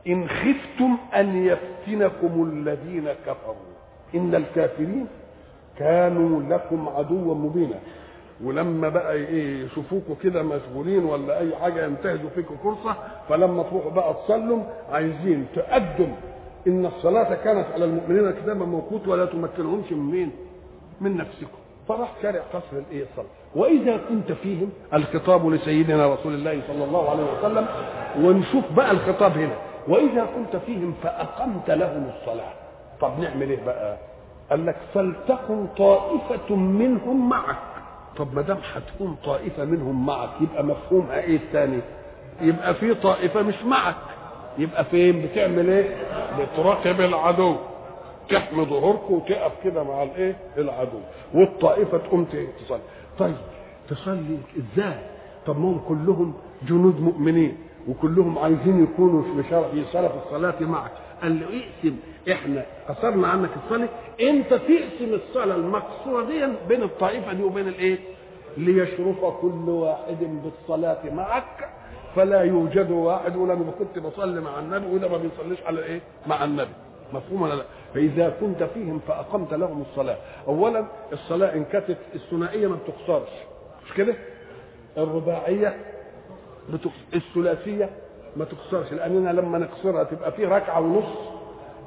إن 0.08 0.28
خفتم 0.28 0.96
أن 1.16 1.36
يفتنكم 1.46 2.50
الذين 2.52 3.08
كفروا. 3.26 3.70
إن 4.14 4.34
الكافرين 4.34 5.06
كانوا 5.78 6.42
لكم 6.42 6.88
عدوا 6.88 7.34
مبينا. 7.34 7.78
ولما 8.44 8.88
بقى 8.88 9.12
إيه 9.12 9.64
يشوفوكوا 9.64 10.14
كده 10.22 10.42
مشغولين 10.42 11.04
ولا 11.04 11.38
أي 11.38 11.56
حاجة 11.56 11.84
ينتهزوا 11.86 12.30
فيكم 12.34 12.56
فرصة 12.56 12.96
فلما 13.28 13.62
تروحوا 13.62 13.90
بقى 13.90 14.14
تصلوا 14.24 14.62
عايزين 14.92 15.46
تقدم 15.56 16.12
إن 16.66 16.86
الصلاة 16.86 17.34
كانت 17.34 17.66
على 17.74 17.84
المؤمنين 17.84 18.30
كتابا 18.30 18.64
موقوت 18.64 19.08
ولا 19.08 19.24
تمكنهمش 19.24 19.92
من 19.92 20.10
مين؟ 20.10 20.30
من 21.00 21.16
نفسكم. 21.16 21.58
فراح 21.88 22.12
شارع 22.22 22.40
قصر 22.52 22.76
الإيه؟ 22.88 23.02
الصلاة. 23.10 23.26
وإذا 23.56 24.00
كنت 24.08 24.32
فيهم 24.32 24.70
الخطاب 24.94 25.48
لسيدنا 25.48 26.14
رسول 26.14 26.34
الله 26.34 26.62
صلى 26.68 26.84
الله 26.84 27.10
عليه 27.10 27.24
وسلم 27.38 27.66
ونشوف 28.24 28.64
بقى 28.76 28.90
الخطاب 28.90 29.32
هنا. 29.32 29.56
وإذا 29.88 30.26
كنت 30.36 30.56
فيهم 30.66 30.94
فأقمت 31.02 31.70
لهم 31.70 32.10
الصلاة. 32.20 32.52
طب 33.00 33.18
نعمل 33.18 33.50
إيه 33.50 33.64
بقى؟ 33.66 33.96
قال 34.50 34.66
لك 34.66 34.76
فلتكن 34.94 35.66
طائفة 35.78 36.56
منهم 36.56 37.28
معك. 37.28 37.56
طب 38.16 38.34
ما 38.34 38.42
دام 38.42 38.58
هتكون 38.74 39.16
طائفة 39.24 39.64
منهم 39.64 40.06
معك 40.06 40.30
يبقى 40.40 40.64
مفهومها 40.64 41.20
إيه 41.20 41.36
الثاني؟ 41.36 41.80
يبقى 42.40 42.74
في 42.74 42.94
طائفة 42.94 43.42
مش 43.42 43.62
معك. 43.64 43.94
يبقى 44.58 44.84
فين؟ 44.84 45.22
بتعمل 45.26 45.70
إيه؟ 45.70 45.96
بتراقب 46.38 47.00
العدو 47.00 47.56
تحمي 48.28 48.64
ظهورك 48.64 49.10
وتقف 49.10 49.52
كده 49.64 49.82
مع 49.82 50.02
الايه؟ 50.02 50.36
العدو. 50.58 51.00
والطائفة 51.34 51.98
تقوم 51.98 52.24
تصلي. 52.64 52.80
طيب 53.18 53.36
تصلي 53.88 54.38
إزاي؟ 54.58 54.98
طب 55.46 55.58
ما 55.60 55.68
هم 55.68 55.80
كلهم 55.88 56.34
جنود 56.68 57.00
مؤمنين 57.00 57.56
وكلهم 57.88 58.38
عايزين 58.38 58.82
يكونوا 58.82 59.22
في 59.22 59.48
شرف 59.92 60.12
الصلاة 60.26 60.54
معك. 60.60 60.90
قال 61.22 61.40
له 61.40 61.46
اقسم 61.46 61.96
إحنا 62.32 62.66
قصرنا 62.88 63.28
عنك 63.28 63.50
الصلاة. 63.64 63.88
انت 64.20 64.50
تقسم 64.54 65.14
الصلاة 65.14 65.56
المقصورة 65.56 66.24
دي 66.24 66.46
بين 66.68 66.82
الطائفة 66.82 67.32
دي 67.32 67.42
وبين 67.42 67.68
الايه؟ 67.68 67.98
ليشرف 68.56 69.24
كل 69.24 69.68
واحد 69.68 70.18
بالصلاة 70.44 71.14
معك. 71.14 71.70
فلا 72.16 72.40
يوجد 72.42 72.90
واحد 72.90 73.34
يقول 73.34 73.50
أنا 73.50 73.70
كنت 73.78 73.98
بصلي 73.98 74.40
مع 74.40 74.58
النبي 74.58 74.86
وده 74.86 75.08
ما 75.08 75.16
بيصليش 75.16 75.62
على 75.66 75.82
إيه؟ 75.82 76.00
مع 76.26 76.44
النبي. 76.44 76.70
مفهوم 77.12 77.42
ولا 77.42 77.54
لا؟ 77.54 77.64
فإذا 77.94 78.36
كنت 78.40 78.62
فيهم 78.62 79.00
فأقمت 79.08 79.54
لهم 79.54 79.82
الصلاة، 79.90 80.16
اولا 80.48 80.84
الصلاة 81.12 81.54
إن 81.54 81.64
كانت 81.64 81.96
الثنائية 82.14 82.66
ما 82.66 82.76
بتقصرش. 82.76 83.28
مش 83.86 83.92
كده؟ 83.94 84.14
الرباعية 84.98 85.76
بتقصر 86.72 86.90
الثلاثية 87.14 87.90
ما 88.36 88.44
تقصرش. 88.44 88.92
لاننا 88.92 89.30
لما 89.30 89.58
نقصرها 89.58 90.04
تبقى 90.04 90.32
في 90.32 90.44
ركعة 90.44 90.80
ونص. 90.80 91.16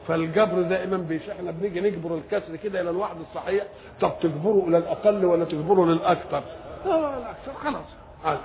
فالجبر 0.08 0.62
دائما 0.62 0.98
بيش 0.98 1.30
إحنا 1.30 1.52
بنيجي 1.52 1.82
نجبر 1.82 2.16
الكسر 2.16 2.56
كده 2.56 2.82
إلى 2.82 2.90
الواحد 2.90 3.16
الصحيح. 3.30 3.64
طب 4.02 4.12
تجبره 4.22 4.64
إلى 4.68 4.78
الأقل 4.78 5.26
ولا 5.26 5.46
تجبره 5.46 5.86
للأكثر؟ 5.86 6.44
لا 6.86 7.18
الاكثر 7.18 7.54
خلاص. 7.64 7.86
على 8.26 8.38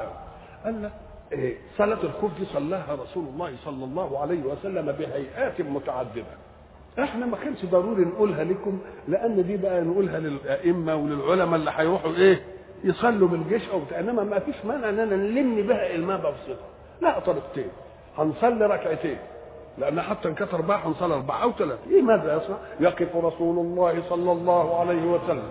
قال 0.65 0.83
لك 0.83 0.93
صلاة 1.79 2.03
الخوف 2.03 2.31
دي 2.39 2.45
صلاها 2.55 2.95
رسول 3.03 3.25
الله 3.35 3.53
صلى 3.65 3.85
الله 3.85 4.19
عليه 4.19 4.43
وسلم 4.43 4.93
بهيئات 4.93 5.61
متعددة. 5.61 6.25
إحنا 6.99 7.27
ما 7.27 7.37
كانش 7.37 7.65
ضروري 7.65 8.05
نقولها 8.05 8.45
لكم 8.45 8.79
لأن 9.09 9.47
دي 9.47 9.57
بقى 9.57 9.81
نقولها 9.83 10.19
للأئمة 10.21 10.97
وللعلماء 10.97 11.55
اللي 11.61 11.71
هيروحوا 11.77 12.13
إيه 12.15 12.41
يصلوا 12.85 13.29
بالجيش 13.29 13.69
أو 13.69 13.81
بتاع. 13.81 14.01
إنما 14.01 14.25
ما 14.25 14.39
فيش 14.39 14.55
مانع 14.65 14.89
اننا 14.89 15.05
نلم 15.17 15.67
بها 15.67 15.95
الماء 15.95 16.19
بسيطه 16.19 16.65
لا 17.01 17.19
طريقتين. 17.19 17.69
هنصلي 18.19 18.67
ركعتين. 18.67 19.19
لأن 19.79 20.01
حتى 20.03 20.29
إن 20.29 20.35
كانت 20.35 20.55
أربعة 20.55 20.89
هنصلي 20.89 21.15
أربعة 21.15 21.43
أو 21.43 21.53
ثلاثة. 21.53 21.91
إيه 21.91 22.03
ماذا 22.03 22.37
يصنع؟ 22.37 22.57
يقف 22.81 23.17
رسول 23.17 23.59
الله 23.59 24.03
صلى 24.09 24.33
الله 24.33 24.81
عليه 24.81 25.03
وسلم. 25.05 25.49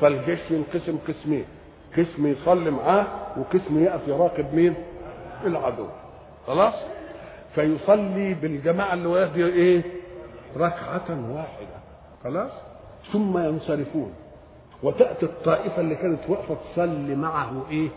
فالجيش 0.00 0.40
ينقسم 0.50 0.98
قسمين. 1.08 1.44
قسم 1.96 2.26
يصلي 2.26 2.70
معاه 2.70 3.06
وقسم 3.36 3.84
يقف 3.84 4.08
يراقب 4.08 4.54
مين؟ 4.54 4.74
العدو. 5.46 5.86
خلاص؟ 6.46 6.74
فيصلي 7.54 8.34
بالجماعة 8.34 8.94
اللي 8.94 9.08
وياه 9.08 9.36
إيه؟ 9.36 9.82
ركعة 10.56 11.34
واحدة. 11.34 11.80
خلاص؟ 12.24 12.50
ثم 13.12 13.38
ينصرفون. 13.38 14.14
وتأتي 14.82 15.26
الطائفة 15.26 15.80
اللي 15.80 15.94
كانت 15.94 16.20
واقفة 16.28 16.56
تصلي 16.72 17.14
معه 17.14 17.62
إيه؟ 17.70 17.88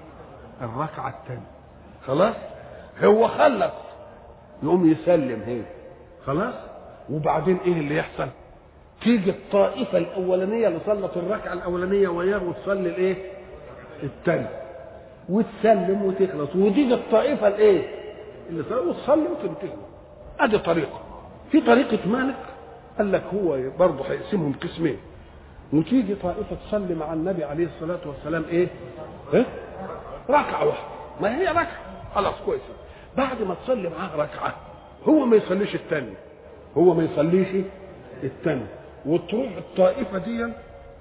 الركعة 0.61 1.09
الثانية 1.09 1.51
خلاص؟ 2.07 2.35
هو 3.03 3.27
خلص. 3.27 3.71
يقوم 4.63 4.91
يسلم 4.91 5.41
هي 5.45 5.61
خلاص؟ 6.25 6.53
وبعدين 7.09 7.57
إيه 7.65 7.73
اللي 7.73 7.97
يحصل؟ 7.97 8.27
تيجي 9.01 9.29
الطائفة 9.29 9.97
الأولانية 9.97 10.67
اللي 10.67 10.79
صلت 10.85 11.17
الركعة 11.17 11.53
الأولانية 11.53 12.07
وياه 12.07 12.43
وتصلي 12.43 12.89
الإيه؟ 12.89 13.15
الثانية 14.03 14.62
وتسلم 15.29 16.01
وتخلص. 16.05 16.55
وتيجي 16.55 16.93
الطائفه 16.93 17.47
الإيه؟ 17.47 17.87
اللي 18.49 18.61
وتصلي 18.61 19.23
وتنتهي. 19.27 19.73
ادي 20.39 20.57
طريقة. 20.57 20.99
في 21.51 21.61
طريقة 21.61 22.07
مالك 22.07 22.35
قال 22.97 23.11
لك 23.11 23.23
هو 23.33 23.59
برضه 23.79 24.05
هيقسمهم 24.05 24.53
قسمين. 24.63 24.97
وتيجي 25.73 26.15
طائفة 26.15 26.55
تصلي 26.67 26.95
مع 26.95 27.13
النبي 27.13 27.43
عليه 27.43 27.65
الصلاة 27.65 27.99
والسلام 28.05 28.45
إيه؟ 28.49 28.67
إيه؟ 29.33 29.45
ركعة 30.29 30.65
واحدة. 30.65 30.87
ما 31.21 31.37
هي 31.37 31.47
ركعة؟ 31.47 31.77
خلاص 32.15 32.33
كويس. 32.45 32.61
بعد 33.17 33.41
ما 33.41 33.53
تصلي 33.63 33.89
معاه 33.89 34.15
ركعة 34.15 34.55
هو 35.07 35.25
ما 35.25 35.35
يصليش 35.35 35.75
الثانية. 35.75 36.17
هو 36.77 36.93
ما 36.93 37.03
يصليش 37.03 37.47
الثانية. 38.23 38.67
وتروح 39.05 39.57
الطائفة 39.57 40.17
دي 40.17 40.47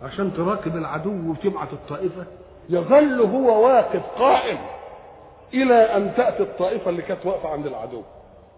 عشان 0.03 0.33
تراقب 0.35 0.77
العدو 0.77 1.31
وتبعت 1.31 1.73
الطائفة. 1.73 2.27
يظل 2.71 3.21
هو 3.21 3.67
واقف 3.67 4.03
قائم 4.19 4.59
إلى 5.55 5.75
أن 5.75 6.15
تأتي 6.17 6.43
الطائفة 6.43 6.91
اللي 6.91 7.03
كانت 7.03 7.27
واقفة 7.27 7.49
عند 7.49 7.67
العدو. 7.67 8.03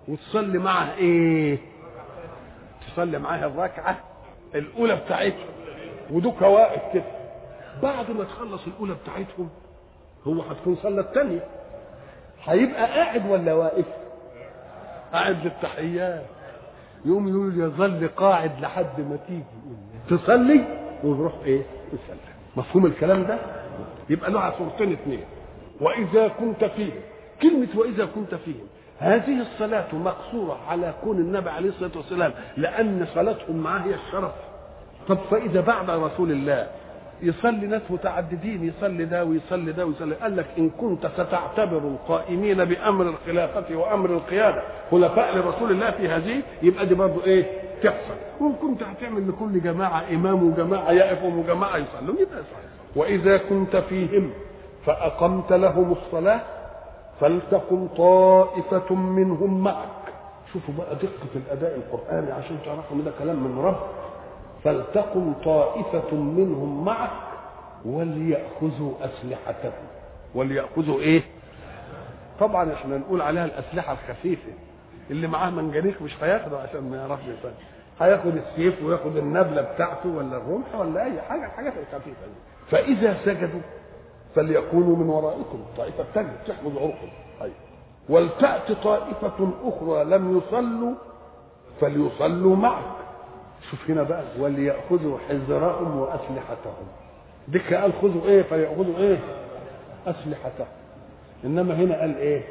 وتصلي 0.09 0.59
معها 0.59 0.95
إيه؟ 0.97 1.59
تصلي 2.87 3.19
معاها 3.19 3.47
الركعة 3.47 3.97
الأولى 4.55 4.97
بتاعتهم. 4.97 5.47
ودوك 6.11 6.43
واقف 6.43 6.93
كده. 6.95 7.05
بعد 7.83 8.11
ما 8.11 8.25
تخلص 8.25 8.67
الأولى 8.67 8.95
بتاعتهم 8.95 9.49
هو 10.27 10.43
هتكون 10.43 10.77
صلى 10.83 11.01
الثانية 11.01 11.45
هيبقى 12.45 12.87
قاعد 12.87 13.31
ولا 13.31 13.55
واقف؟ 13.55 13.85
قاعد 15.13 15.45
للتحيات. 15.45 16.25
يقوم 17.05 17.29
يقول 17.29 17.61
يظل 17.61 18.09
قاعد 18.17 18.61
لحد 18.61 19.01
ما 19.01 19.19
تيجي. 19.27 19.45
تصلي 20.11 20.65
ويروح 21.05 21.33
إيه؟ 21.45 21.63
يصلي. 21.93 22.19
مفهوم 22.57 22.87
الكلام 22.87 23.25
ده؟ 23.25 23.39
يبقى 24.11 24.31
له 24.31 24.53
صورتين 24.59 24.93
اثنين 24.93 25.25
وإذا 25.81 26.29
كنت 26.29 26.65
فيهم. 26.65 27.01
كلمة 27.43 27.69
وإذا 27.75 28.05
كنت 28.15 28.35
فيهم. 28.35 28.67
هذه 28.99 29.41
الصلاة 29.41 29.95
مقصورة 29.95 30.59
على 30.69 30.95
كون 31.05 31.19
النبي 31.19 31.51
عليه 31.51 31.69
الصلاة 31.69 31.91
والسلام 31.97 32.33
لأن 32.57 33.07
صلاتهم 33.15 33.57
معاه 33.57 33.79
هي 33.81 33.95
الشرف. 33.95 34.33
طب 35.09 35.19
فإذا 35.31 35.61
بعد 35.61 35.91
رسول 35.91 36.31
الله 36.33 36.67
يصلي 37.23 37.67
ناس 37.67 37.83
متعددين 37.91 38.65
يصلي 38.69 39.05
ده 39.05 39.25
ويصلي 39.25 39.73
ده 39.73 39.87
ويصلي 39.87 40.15
قال 40.15 40.37
لك 40.37 40.47
إن 40.59 40.71
كنت 40.71 41.07
ستعتبر 41.07 41.79
القائمين 41.79 42.65
بأمر 42.65 43.09
الخلافة 43.09 43.77
وأمر 43.77 44.11
القيادة. 44.11 44.63
خلفاء 44.91 45.37
لرسول 45.39 45.71
الله 45.71 45.91
في 45.91 46.09
هذه 46.09 46.43
يبقى 46.63 46.87
دي 46.87 46.95
برضه 46.95 47.25
إيه؟ 47.25 47.47
تحصل. 47.83 48.15
وإن 48.41 48.53
كنت 48.53 48.83
هتعمل 48.83 49.29
لكل 49.29 49.61
جماعة 49.61 50.05
إمام 50.11 50.43
وجماعة 50.53 50.91
يقفوا 50.93 51.31
وجماعة 51.31 51.77
يصلوا 51.77 52.15
يبقى 52.21 52.43
صحيح. 52.53 52.71
وإذا 52.97 53.37
كنت 53.37 53.77
فيهم 53.77 54.31
فأقمت 54.87 55.53
لهم 55.53 55.93
الصلاة 55.93 56.41
فلتقم 57.21 57.87
طائفة 57.97 58.95
منهم 58.95 59.65
معك. 59.65 59.89
شوفوا 60.53 60.75
بقى 60.79 60.95
دقة 60.95 61.29
الأداء 61.37 61.77
القرآني 61.77 62.33
عشان 62.33 62.59
تعرفوا 62.65 62.97
إن 62.97 63.05
ده 63.05 63.13
كلام 63.19 63.37
من 63.37 63.59
رب. 63.65 63.81
فلتقم 64.65 65.33
طائفة 65.45 66.15
منهم 66.17 66.85
معك 66.85 67.11
وليأخذوا 67.85 68.93
أسلحتهم. 69.01 69.85
وليأخذوا 70.35 71.01
إيه؟ 71.01 71.23
طبعا 72.41 72.73
إحنا 72.73 72.97
نقول 72.99 73.23
عليها 73.23 73.45
الأسلحة 73.45 73.93
الخفيفة. 73.93 74.53
اللي 75.11 75.27
معاه 75.27 75.51
منجنيق 75.51 76.03
مش 76.03 76.23
هياخده 76.23 76.59
عشان 76.59 76.91
ما 76.91 76.97
يعرفش 76.97 77.23
يصلي 77.25 77.53
هياخد 78.01 78.37
السيف 78.37 78.83
وياخد 78.83 79.17
النبلة 79.17 79.63
بتاعته 79.63 80.09
ولا 80.09 80.37
الرمح 80.37 80.75
ولا 80.75 81.05
أي 81.05 81.21
حاجة 81.23 81.47
الحاجات 81.47 81.73
الخفيفة 81.73 82.27
دي. 82.27 82.54
فإذا 82.75 83.17
سجدوا 83.25 83.61
فليكونوا 84.35 84.97
من 84.97 85.09
ورائكم. 85.09 85.59
الطائفة 85.71 86.03
الثانية 86.03 86.37
تحفظ 86.47 86.77
عرقهم 86.79 87.11
أيوة 87.43 87.55
ولتأت 88.09 88.73
طائفة 88.73 89.51
أخرى 89.65 90.05
لم 90.05 90.39
يصلوا 90.39 90.95
فليصلوا 91.81 92.57
معك. 92.57 92.95
شوف 93.71 93.91
هنا 93.91 94.03
بقى 94.03 94.25
وليأخذوا 94.39 95.19
حذرهم 95.29 95.99
وأسلحتهم. 95.99 96.87
ديك 97.49 97.75
قال 97.75 97.93
خذوا 98.03 98.25
إيه؟ 98.25 98.43
فليأخذوا 98.43 98.97
إيه؟ 98.99 99.19
أسلحتهم. 100.07 100.67
إنما 101.45 101.75
هنا 101.75 102.01
قال 102.01 102.17
إيه؟ 102.17 102.43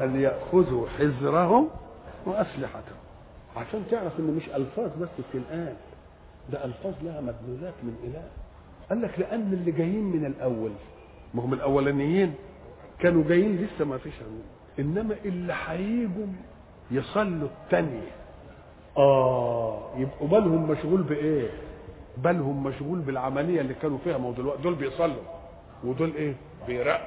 قال 0.00 0.16
يأخذوا 0.20 0.86
حذرهم 0.98 1.68
وأسلحتهم. 2.26 2.98
عشان 3.56 3.82
تعرف 3.90 4.18
إن 4.18 4.34
مش 4.36 4.48
ألفاظ 4.48 4.90
بس 5.00 5.08
بتنقال 5.18 5.74
ده 6.52 6.64
ألفاظ 6.64 6.92
لها 7.02 7.20
مدلولات 7.20 7.74
من 7.82 7.94
إله. 8.04 8.22
قال 8.90 9.02
لك 9.02 9.18
لأن 9.18 9.52
اللي 9.52 9.72
جايين 9.72 10.04
من 10.04 10.24
الأول 10.24 10.70
ما 11.34 11.44
هم 11.44 11.52
الأولانيين. 11.54 12.34
كانوا 12.98 13.24
جايين 13.28 13.56
لسه 13.56 13.84
ما 13.84 13.98
فيش 13.98 14.12
إنما 14.78 15.16
اللي 15.24 15.54
هيجوا 15.66 16.26
يصلوا 16.90 17.48
الثانية 17.64 18.10
آه 18.96 19.90
يبقوا 19.96 20.28
بالهم 20.28 20.70
مشغول 20.70 21.02
بإيه؟ 21.02 21.50
بالهم 22.16 22.64
مشغول 22.64 22.98
بالعملية 22.98 23.60
اللي 23.60 23.74
كانوا 23.74 23.98
فيها. 24.04 24.18
ما 24.18 24.30
دلوقتي 24.32 24.62
دول 24.62 24.74
بيصلوا. 24.74 25.22
ودول 25.84 26.12
إيه؟ 26.16 26.34
بيراقبوا. 26.66 27.06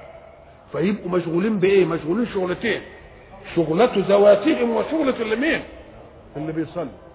فيبقوا 0.72 1.12
مشغولين 1.12 1.60
بإيه؟ 1.60 1.86
مشغولين 1.86 2.26
شغلتين. 2.26 2.82
شغلة 3.56 3.92
ذواتهم 4.08 4.70
وشغلة 4.70 5.22
اللي 5.22 5.36
مين؟ 5.36 5.62
اللي 6.38 6.52
بيصلوا. 6.52 7.09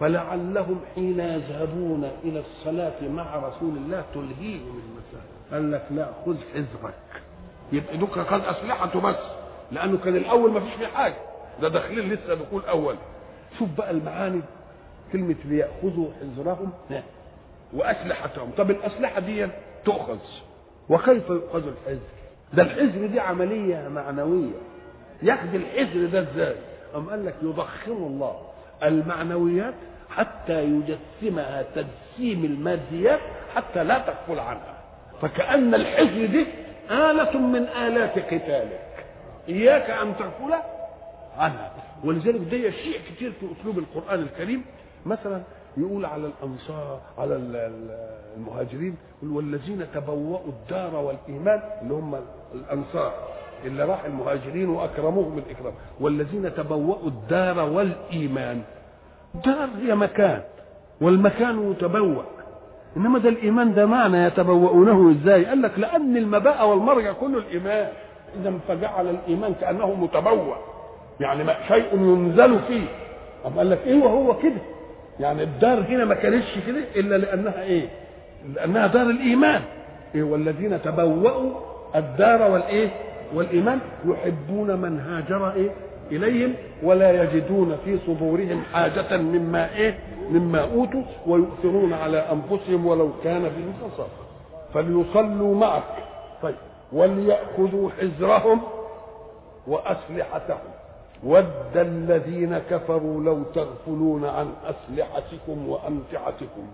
فلعلهم 0.00 0.80
حين 0.94 1.20
يذهبون 1.20 2.10
إلى 2.24 2.40
الصلاة 2.40 3.08
مع 3.08 3.36
رسول 3.36 3.76
الله 3.76 4.04
تلهيهم 4.14 4.80
المسألة 4.82 5.30
قال 5.52 5.72
لك 5.72 5.86
لا 5.90 6.08
خذ 6.26 6.36
حذرك. 6.54 6.94
يبقى 7.72 7.96
دوك 7.96 8.18
كان 8.18 8.40
أسلحته 8.40 9.00
بس 9.00 9.16
لأنه 9.72 9.98
كان 9.98 10.16
الأول 10.16 10.50
ما 10.52 10.60
فيش 10.60 10.74
فيه 10.74 10.86
حاجة. 10.86 11.14
ده 11.62 11.68
داخلين 11.68 12.12
لسه 12.12 12.34
دخول 12.34 12.62
أول. 12.64 12.96
شوف 13.58 13.68
بقى 13.78 13.90
المعاني. 13.90 14.40
كلمة 15.12 15.36
ليأخذوا 15.44 16.08
حذرهم 16.20 16.70
وأسلحتهم. 17.72 18.50
طب 18.58 18.70
الأسلحة 18.70 19.20
دي 19.20 19.46
تؤخذ. 19.84 20.18
وكيف 20.88 21.30
يؤخذ 21.30 21.62
الحذر؟ 21.68 21.98
ده 22.52 22.62
الحذر 22.62 23.06
دي 23.06 23.20
عملية 23.20 23.88
معنوية. 23.88 24.58
ياخذ 25.22 25.54
الحذر 25.54 26.06
ده 26.06 26.20
إزاي؟ 26.20 26.56
أم 26.96 27.10
قال 27.10 27.26
لك 27.26 27.34
يضخم 27.42 27.92
الله. 27.92 28.36
المعنويات 28.82 29.74
حتى 30.10 30.64
يجسمها 30.64 31.62
تجسيم 31.62 32.44
الماديات 32.44 33.20
حتى 33.54 33.84
لا 33.84 33.98
تغفل 33.98 34.38
عنها. 34.40 34.74
فكأن 35.22 35.74
الحذر 35.74 36.26
دي 36.26 36.46
آلة 36.90 37.38
من 37.38 37.62
آلات 37.68 38.18
قتالك. 38.18 39.04
إياك 39.48 39.90
أن 39.90 40.16
تغفل 40.16 40.54
عنها. 41.38 41.72
ولذلك 42.04 42.40
ده 42.40 42.70
شيء 42.70 43.00
كتير 43.10 43.32
في 43.40 43.46
أسلوب 43.60 43.78
القرآن 43.78 44.20
الكريم. 44.22 44.64
مثلا 45.06 45.42
يقول 45.76 46.04
على 46.04 46.26
الأنصار 46.26 47.00
على 47.18 47.34
المهاجرين 48.36 48.96
والذين 49.22 49.86
تبوأوا 49.94 50.46
الدار 50.48 50.94
والإيمان 50.96 51.60
اللي 51.82 51.94
هم 51.94 52.20
الأنصار 52.54 53.12
اللي 53.64 53.84
راح 53.84 54.04
المهاجرين 54.04 54.68
وأكرموهم 54.68 55.38
الاكرام 55.38 55.72
والذين 56.00 56.54
تبوأوا 56.54 57.08
الدار 57.08 57.58
والإيمان. 57.70 58.62
دار 59.44 59.68
هي 59.82 59.94
مكان 59.94 60.40
والمكان 61.00 61.70
يتبوأ 61.70 62.22
إنما 62.96 63.18
ده 63.18 63.28
الإيمان 63.28 63.74
ده 63.74 63.86
معنى 63.86 64.24
يتبوؤونه 64.24 65.10
إزاي؟ 65.10 65.44
قال 65.44 65.62
لك 65.62 65.78
لأن 65.78 66.16
المباء 66.16 66.68
والمرجع 66.68 67.12
كله 67.12 67.38
الإيمان. 67.38 67.88
إذا 68.40 68.52
فجعل 68.68 69.10
الإيمان 69.10 69.54
كأنه 69.60 69.94
متبوأ. 69.94 70.54
يعني 71.20 71.44
شيء 71.68 71.94
ينزل 71.94 72.58
فيه. 72.68 72.84
أم 73.46 73.58
قال 73.58 73.70
لك 73.70 73.78
إيه 73.86 74.02
وهو 74.02 74.38
كده؟ 74.38 74.60
يعني 75.20 75.42
الدار 75.42 75.80
هنا 75.80 76.04
ما 76.04 76.14
كانتش 76.14 76.58
كده 76.66 76.80
إلا 76.96 77.16
لأنها 77.18 77.62
إيه؟ 77.62 77.88
لأنها 78.54 78.86
دار 78.86 79.06
الإيمان. 79.06 79.62
إيه 80.14 80.22
والذين 80.22 80.82
تبوأوا 80.82 81.50
الدار 81.96 82.50
والإيه؟ 82.50 82.88
والإيمان 83.34 83.78
يحبون 84.06 84.76
من 84.76 85.00
هاجر 85.00 85.52
إيه؟ 85.52 85.70
إليهم 86.12 86.54
ولا 86.82 87.22
يجدون 87.22 87.76
في 87.84 87.98
صدورهم 88.06 88.62
حاجة 88.72 89.16
مما 89.16 89.74
إيه؟ 89.74 89.98
مما 90.30 90.60
أوتوا 90.60 91.02
ويؤثرون 91.26 91.92
على 91.92 92.18
أنفسهم 92.18 92.86
ولو 92.86 93.10
كان 93.24 93.42
بهم 93.42 93.72
خصاصة 93.82 94.08
فليصلوا 94.74 95.54
معك. 95.54 95.82
طيب. 96.42 96.54
وليأخذوا 96.92 97.90
حذرهم 98.00 98.60
وأسلحتهم. 99.66 100.70
ود 101.24 101.76
الذين 101.76 102.58
كفروا 102.58 103.22
لو 103.22 103.42
تغفلون 103.42 104.24
عن 104.24 104.50
أسلحتكم 104.66 105.68
وأمتعتكم. 105.68 106.66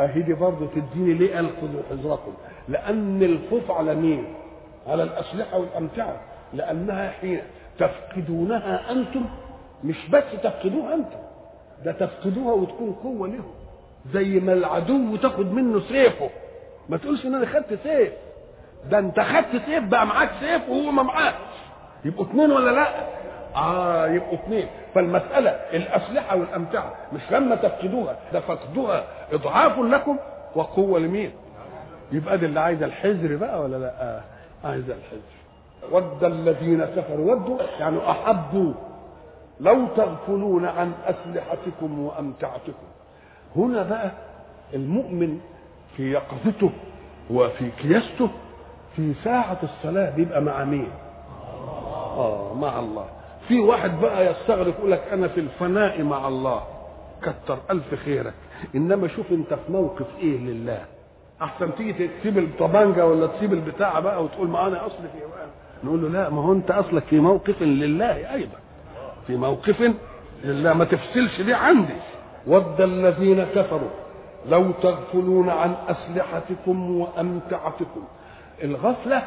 أهدي 0.00 0.32
برضه 0.34 0.66
تديني 0.66 1.14
ليه 1.14 1.36
قال 1.36 1.46
خذوا 1.60 1.82
حذركم؟ 1.90 2.32
لأن 2.68 3.22
الخوف 3.22 3.70
على 3.70 3.94
مين؟ 3.94 4.24
على 4.86 5.02
الأسلحة 5.02 5.58
والأمتعة. 5.58 6.20
لأنها 6.54 7.10
حين 7.10 7.40
تفقدونها 7.80 8.92
أنتم. 8.92 9.24
مش 9.84 10.08
بس 10.10 10.24
تفقدوها 10.42 10.94
أنتم 10.94 11.18
ده 11.84 11.92
تفقدوها 11.92 12.52
وتكون 12.54 12.92
قوة 12.92 13.28
لهم. 13.28 13.52
زي 14.12 14.40
ما 14.40 14.52
العدو 14.52 15.16
تاخد 15.16 15.52
منه 15.52 15.80
سيفه. 15.80 16.30
ما 16.88 16.96
تقولش 16.96 17.26
إن 17.26 17.34
أنا 17.34 17.46
خدت 17.46 17.78
سيف. 17.82 18.12
ده 18.90 18.98
أنت 18.98 19.20
خدت 19.20 19.62
سيف 19.66 19.84
بقى 19.84 20.06
معاك 20.06 20.30
سيف 20.40 20.68
وهو 20.68 20.90
ما 20.90 21.02
معاكش 21.02 21.36
يبقوا 22.04 22.24
اثنين 22.26 22.50
ولا 22.52 22.70
لأ؟ 22.70 22.88
آه 23.56 24.06
يبقوا 24.08 24.34
اثنين 24.34 24.66
فالمسألة 24.94 25.50
الأسلحة 25.50 26.36
والأمتعة 26.36 26.92
مش 27.12 27.20
لما 27.30 27.56
تفقدوها 27.56 28.16
ده 28.32 28.40
فقدوها. 28.40 29.04
إضعاف 29.32 29.78
لكم 29.78 30.16
وقوة 30.56 30.98
لمين؟ 31.00 31.30
يبقى 32.12 32.38
دي 32.38 32.46
اللي 32.46 32.60
عايزة 32.60 32.86
الحذر 32.86 33.36
بقى 33.36 33.60
ولا 33.60 33.76
لأ؟ 33.76 34.02
آه 34.02 34.20
عايزة 34.64 34.94
الحذر 34.94 35.39
ود 35.92 36.24
الذين 36.24 36.84
كفروا 36.84 37.34
ودوا 37.34 37.58
يعني 37.80 38.10
أحبوا 38.10 38.72
لو 39.60 39.86
تغفلون 39.96 40.64
عن 40.66 40.92
أسلحتكم 41.06 41.98
وأمتعتكم. 41.98 42.86
هنا 43.56 43.82
بقى 43.82 44.10
المؤمن 44.74 45.40
في 45.96 46.12
يقظته 46.12 46.70
وفي 47.30 47.70
كياسته 47.70 48.30
في 48.96 49.14
ساعة 49.24 49.58
الصلاة 49.62 50.10
بيبقى 50.10 50.40
مع 50.42 50.64
مين؟ 50.64 50.88
آه 52.16 52.54
مع 52.54 52.78
الله. 52.78 53.04
في 53.48 53.60
واحد 53.60 54.00
بقى 54.00 54.30
يستغرق 54.30 54.68
يقول 54.78 54.90
لك 54.90 55.02
أنا 55.12 55.28
في 55.28 55.40
الفناء 55.40 56.02
مع 56.02 56.28
الله. 56.28 56.62
كتر 57.22 57.58
ألف 57.70 57.94
خيرك. 57.94 58.34
إنما 58.74 59.08
شوف 59.08 59.32
أنت 59.32 59.54
في 59.54 59.72
موقف 59.72 60.06
إيه 60.18 60.38
لله. 60.38 60.84
أحسن 61.42 61.74
تيجي 61.74 62.08
تسيب 62.08 62.38
الطبانجة 62.38 63.06
ولا 63.06 63.26
تسيب 63.26 63.52
البتاع 63.52 64.00
بقى 64.00 64.24
وتقول 64.24 64.48
ما 64.48 64.66
أنا 64.66 64.86
أصلي 64.86 65.08
في 65.12 65.18
نقول 65.84 66.02
له 66.02 66.08
لا 66.08 66.28
ما 66.30 66.42
هو 66.42 66.52
انت 66.52 66.70
اصلك 66.70 67.02
في 67.04 67.20
موقف 67.20 67.62
لله 67.62 68.34
أيضا. 68.34 68.56
في 69.26 69.36
موقف 69.36 69.92
لله 70.44 70.72
ما 70.74 70.84
تفصلش 70.84 71.40
دي 71.40 71.54
عندي. 71.54 71.96
ود 72.46 72.80
الذين 72.80 73.44
كفروا 73.44 73.90
لو 74.48 74.70
تغفلون 74.82 75.50
عن 75.50 75.74
أسلحتكم 75.88 77.00
وأمتعتكم. 77.00 78.04
الغفلة 78.62 79.22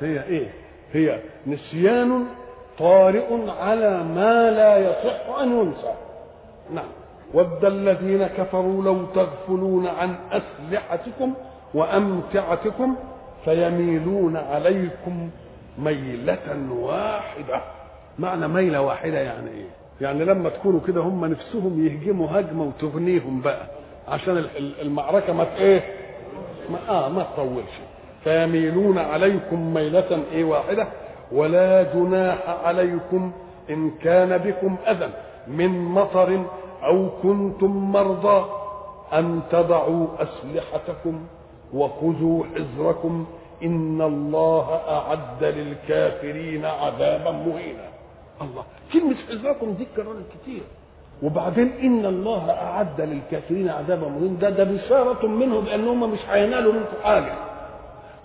هي 0.00 0.22
إيه؟ 0.24 0.50
هي 0.92 1.20
نسيان 1.46 2.26
طارئ 2.78 3.50
على 3.60 4.04
ما 4.04 4.50
لا 4.50 4.78
يصح 4.78 5.38
أن 5.40 5.52
ينسى. 5.60 5.94
نعم. 6.74 6.88
ود 7.34 7.64
الذين 7.64 8.26
كفروا 8.26 8.84
لو 8.84 9.04
تغفلون 9.06 9.86
عن 9.86 10.14
أسلحتكم 10.32 11.34
وأمتعتكم 11.74 12.96
فيميلون 13.44 14.36
عليكم 14.36 15.30
ميلة 15.78 16.38
واحدة. 16.80 17.60
معنى 18.18 18.48
ميلة 18.48 18.80
واحدة 18.80 19.18
يعني 19.18 19.50
إيه؟ 19.50 19.66
يعني 20.00 20.24
لما 20.24 20.48
تكونوا 20.48 20.80
كده 20.86 21.00
هم 21.00 21.24
نفسهم 21.24 21.86
يهجموا 21.86 22.28
هجمة 22.40 22.64
وتغنيهم 22.64 23.40
بقى 23.40 23.66
عشان 24.08 24.44
المعركة 24.82 25.32
ما 25.32 25.56
إيه؟ 25.56 25.82
ما 26.70 26.78
آه 26.88 27.08
ما 27.08 27.22
تطولش. 27.22 27.72
فيميلون 28.24 28.98
عليكم 28.98 29.74
ميلة 29.74 30.22
إيه 30.32 30.44
واحدة؟ 30.44 30.86
ولا 31.32 31.82
جناح 31.82 32.38
عليكم 32.64 33.32
إن 33.70 33.90
كان 33.90 34.38
بكم 34.38 34.76
أذى 34.88 35.08
من 35.48 35.68
مطر 35.84 36.44
أو 36.84 37.08
كنتم 37.22 37.92
مرضى 37.92 38.50
أن 39.12 39.40
تضعوا 39.50 40.06
أسلحتكم 40.18 41.20
وخذوا 41.74 42.44
حذركم 42.54 43.26
ان 43.62 44.02
الله 44.02 44.80
اعد 44.88 45.44
للكافرين 45.44 46.64
عذابا 46.64 47.30
مهينا. 47.30 47.88
الله. 48.42 48.64
كلمه 48.92 49.14
حذركم 49.28 49.72
دي 49.72 49.82
اتكررت 49.92 50.24
كتير. 50.42 50.62
وبعدين 51.22 51.72
ان 51.82 52.06
الله 52.06 52.50
اعد 52.50 53.00
للكافرين 53.00 53.68
عذابا 53.68 54.08
مهينا. 54.08 54.38
ده 54.40 54.50
ده 54.50 54.64
بشارة 54.64 55.26
منه 55.26 55.60
بانهم 55.60 56.12
مش 56.12 56.18
هينالوا 56.28 56.72
منكم 56.72 56.96
حاجة. 57.04 57.32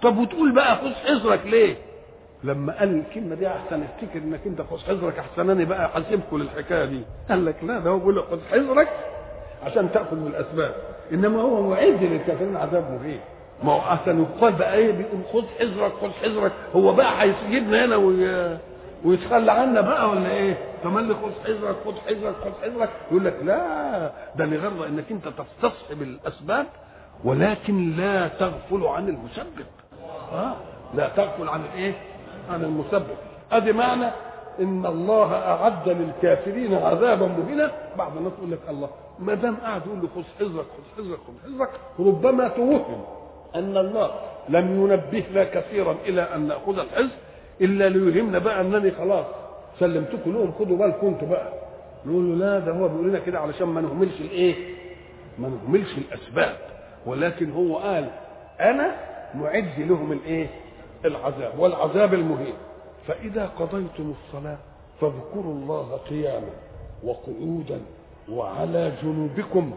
طب 0.01 0.17
وتقول 0.17 0.51
بقى 0.51 0.75
خذ 0.75 0.93
حذرك 0.93 1.41
ليه؟ 1.45 1.75
لما 2.43 2.79
قال 2.79 2.99
الكلمة 2.99 3.35
دي 3.35 3.47
أحسن 3.47 3.83
افتكر 3.83 4.19
إنك 4.19 4.39
أنت 4.45 4.61
خذ 4.61 4.79
حذرك 4.79 5.19
احسن 5.19 5.49
أنا 5.49 5.63
بقى 5.63 5.85
احاسبكم 5.85 6.37
للحكاية 6.37 6.85
دي. 6.85 7.01
قال 7.29 7.45
لك 7.45 7.55
لا 7.63 7.79
ده 7.79 7.89
هو 7.89 7.97
بيقول 7.97 8.15
لك 8.17 8.23
خذ 8.23 8.39
حذرك 8.51 8.89
عشان 9.63 9.91
تأخذ 9.91 10.15
بالاسباب 10.15 10.75
إنما 11.13 11.41
هو 11.41 11.69
معد 11.69 12.03
للكافرين 12.03 12.57
عذاب 12.57 12.91
مهين. 12.91 13.19
ما 13.63 13.71
هو 13.73 13.79
احسن 13.79 14.21
يقال 14.21 14.53
بقى 14.53 14.73
إيه 14.75 14.91
بيقول 14.91 15.19
خذ 15.33 15.43
حذرك 15.59 15.91
خذ 16.01 16.11
حذرك. 16.11 16.51
هو 16.75 16.93
بقى 16.93 17.21
هيسيبنا 17.21 17.85
هنا 17.85 17.95
وي... 17.95 18.57
ويتخلى 19.05 19.51
عنا 19.51 19.81
بقى 19.81 20.09
ولا 20.09 20.31
إيه؟ 20.31 20.57
تملي 20.83 21.13
خذ 21.13 21.31
حذرك 21.45 21.75
خذ 21.85 21.95
حذرك 22.07 22.35
خذ 22.43 22.51
حذرك. 22.63 22.89
يقول 23.11 23.25
لك 23.25 23.39
لا 23.43 24.11
ده 24.35 24.45
لغرض 24.45 24.81
إنك 24.81 25.11
أنت 25.11 25.27
تستصحب 25.27 26.01
الأسباب 26.01 26.65
ولكن 27.23 27.95
لا 27.97 28.27
تغفل 28.27 28.87
عن 28.87 29.09
المسبب. 29.09 29.65
آه 30.33 30.53
لا 30.93 31.07
تغفل 31.09 31.49
عن 31.49 31.61
الايه؟ 31.65 31.93
عن 32.49 32.63
المسبب. 32.63 33.15
أدي 33.51 33.73
معنى 33.73 34.07
إن 34.59 34.85
الله 34.85 35.33
أعد 35.33 35.89
للكافرين 35.89 36.73
عذابا 36.73 37.27
مهينا. 37.27 37.71
بعض 37.97 38.17
الناس 38.17 38.33
يقول 38.37 38.51
لك 38.51 38.59
الله 38.69 38.89
ما 39.19 39.33
دام 39.33 39.55
قاعد 39.55 39.81
يقول 39.87 39.99
له 40.01 40.07
خذ 40.15 40.23
حذرك 40.39 40.65
خذ 40.65 41.03
حذرك 41.03 41.19
خذ 41.27 41.53
حذرك 41.53 41.69
ربما 41.99 42.47
توهم. 42.47 43.03
أن 43.55 43.77
الله 43.77 44.11
لم 44.49 44.81
ينبهنا 44.81 45.43
كثيرا 45.43 45.95
إلى 46.05 46.21
أن 46.21 46.47
نأخذ 46.47 46.79
الحزب 46.79 47.11
إلا 47.61 47.89
ليهمنا 47.89 48.39
بقى 48.39 48.61
أنني 48.61 48.91
خلاص 48.91 49.25
سلمتكم 49.79 50.31
لهم 50.33 50.51
خدوا 50.59 50.77
بالكم 50.77 51.07
أنتوا 51.07 51.27
بقى 51.27 51.53
نقول 52.05 52.29
له 52.39 52.45
لا 52.45 52.59
ده 52.59 52.71
هو 52.71 52.87
بيقول 52.87 53.09
لنا 53.09 53.19
كده 53.19 53.39
علشان 53.39 53.67
ما 53.67 53.81
نهملش 53.81 54.21
الإيه؟ 54.21 54.55
ما 55.39 55.49
نهملش 55.49 55.97
الأسباب 55.97 56.55
ولكن 57.05 57.51
هو 57.51 57.77
قال 57.77 58.09
أنا 58.59 58.95
معد 59.35 59.79
لهم 59.79 60.11
الإيه؟ 60.11 60.47
العذاب 61.05 61.59
والعذاب 61.59 62.13
المهين 62.13 62.53
فإذا 63.07 63.45
قضيتم 63.45 64.13
الصلاة 64.27 64.57
فاذكروا 65.01 65.53
الله 65.53 65.99
قياما 66.09 66.49
وقعودا 67.03 67.79
وعلى 68.31 68.91
جنوبكم 69.03 69.73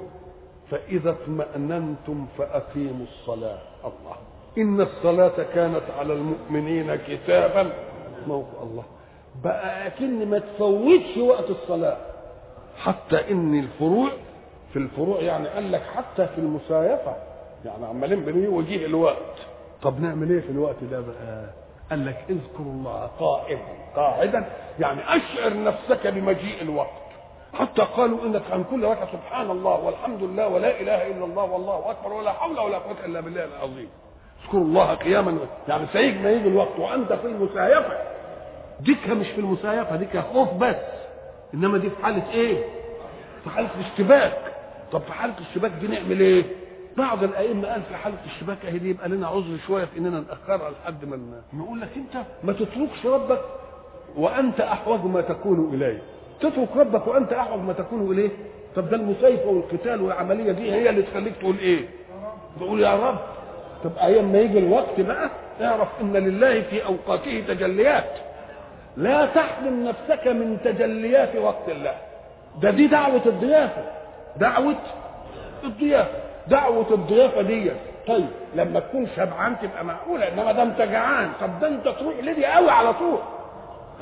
فإذا 0.71 1.11
اطمأننتم 1.11 2.27
فأقيموا 2.39 3.07
الصلاة. 3.07 3.59
الله. 3.85 4.17
إن 4.59 4.81
الصلاة 4.81 5.43
كانت 5.55 5.83
على 5.99 6.13
المؤمنين 6.13 6.95
كتابا. 6.97 7.73
موقع 8.27 8.63
الله. 8.63 8.85
بقى 9.45 9.87
أكن 9.87 10.31
ما 10.31 10.39
تفوتش 10.39 11.17
وقت 11.19 11.51
الصلاة. 11.51 11.97
حتى 12.79 13.31
إن 13.31 13.59
الفروع 13.59 14.11
في 14.73 14.79
الفروع 14.79 15.21
يعني 15.21 15.49
قال 15.49 15.73
لك 15.73 15.83
حتى 15.83 16.27
في 16.27 16.39
المسايفة. 16.39 17.17
يعني 17.65 17.87
عمالين 17.87 18.21
بنيه 18.25 18.49
وجيه 18.49 18.87
الوقت. 18.87 19.37
طب 19.83 20.01
نعمل 20.01 20.31
إيه 20.31 20.41
في 20.41 20.51
الوقت 20.51 20.85
ده 20.91 21.01
بقى؟ 21.01 21.51
قال 21.91 22.07
لك 22.07 22.25
اذكروا 22.31 22.73
الله 22.73 23.11
قائما. 23.19 23.61
قاعدا. 23.97 24.47
يعني 24.81 25.01
أشعر 25.17 25.63
نفسك 25.63 26.07
بمجيء 26.07 26.63
الوقت. 26.63 27.06
حتى 27.59 27.83
قالوا 27.83 28.19
إنك 28.27 28.43
عن 28.51 28.65
كل 28.65 28.85
ركعه 28.85 29.13
سبحان 29.13 29.51
الله 29.51 29.85
والحمد 29.85 30.23
لله 30.23 30.49
ولا 30.49 30.81
إله 30.81 31.07
إلا 31.07 31.25
الله 31.25 31.43
والله 31.45 31.91
أكبر 31.91 32.13
ولا 32.13 32.33
حول 32.33 32.59
ولا 32.61 32.79
قوة 32.79 33.05
إلا 33.05 33.21
بالله 33.21 33.45
العظيم. 33.45 33.89
اذكروا 34.45 34.65
الله 34.65 34.95
قياما. 34.95 35.39
يعني 35.69 35.87
سيجي 35.93 36.19
ما 36.19 36.31
يجي 36.31 36.49
الوقت 36.49 36.79
وأنت 36.79 37.13
في 37.13 37.27
المسايفه 37.27 37.99
ديكها 38.81 39.15
مش 39.15 39.27
في 39.27 39.39
المسايفه 39.41 39.97
ديكها 39.97 40.23
خوف 40.23 40.53
بس. 40.55 40.77
إنما 41.55 41.79
دي 41.79 41.91
في 41.91 42.03
حالة 42.05 42.31
إيه؟ 42.33 42.65
في 43.45 43.51
حالة 43.51 43.69
الاشتباك 43.81 44.39
طب 44.93 45.01
في 45.03 45.13
حالة 45.13 45.35
الاشتباك 45.39 45.71
دي 45.71 45.87
نعمل 45.89 46.21
إيه؟ 46.21 46.45
بعض 46.97 47.23
الأئمة 47.25 47.69
قال 47.69 47.83
في 47.83 47.97
حالة 47.97 48.17
الاشتباك 48.25 48.67
أهي 48.67 48.79
دي 48.79 48.91
يبقى 48.91 49.09
لنا 49.09 49.27
عذر 49.29 49.59
شوية 49.67 49.85
في 49.85 49.99
إننا 49.99 50.21
نأخرها 50.29 50.71
لحد 50.71 51.05
ما 51.05 51.41
نقول 51.55 51.81
لك 51.81 51.89
أنت 51.97 52.25
ما 52.45 52.53
تتركش 52.53 53.07
ربك 53.07 53.41
وأنت 54.17 54.61
أحوج 54.61 55.05
ما 55.05 55.21
تكون 55.21 55.75
إليه. 55.75 56.03
تترك 56.41 56.69
ربك 56.77 57.07
وأنت 57.07 57.33
احوج 57.33 57.61
ما 57.61 57.73
تكون 57.73 58.13
إليه. 58.13 58.31
طب 58.77 58.89
ده 58.91 58.97
المسايفه 58.97 59.49
والقتال 59.49 60.03
والعملية 60.03 60.53
دي 60.53 60.73
هي 60.73 60.91
اللي 60.91 61.03
تخليك 61.03 61.37
تقول 61.41 61.59
إيه؟ 61.59 61.81
تقول 62.61 62.81
يا 62.81 62.95
رب. 63.09 63.19
طب 63.85 63.91
أيام 64.03 64.33
ما 64.33 64.39
يجي 64.39 64.59
الوقت 64.59 65.01
بقى 65.01 65.31
اعرف 65.63 65.89
إن 66.01 66.13
لله 66.17 66.61
في 66.63 66.85
أوقاته 66.87 67.45
تجليات. 67.49 68.11
لا 68.97 69.27
تحرم 69.27 69.85
نفسك 69.85 70.27
من 70.27 70.59
تجليات 70.65 71.37
وقت 71.37 71.69
الله. 71.69 71.95
ده 72.63 72.71
دي 72.71 72.87
دعوة 72.87 73.23
الضيافة. 73.27 73.85
دعوة 74.37 74.75
الضيافة. 75.65 76.19
دعوة 76.47 76.87
الضيافة 76.91 77.43
دي. 77.43 77.71
طيب 78.09 78.27
لما 78.55 78.81
تكون 78.81 79.07
شبعان 79.17 79.57
تبقى 79.63 79.85
معقولة 79.85 80.29
إنما 80.29 80.53
ده 80.53 80.63
أنت 80.63 80.83
جعان. 80.83 81.29
طب 81.41 81.61
ده 81.61 81.69
أنت 81.69 81.89
تروح 81.89 82.15
لدي 82.23 82.47
قوي 82.47 82.71
على 82.71 82.93
طول. 82.95 83.19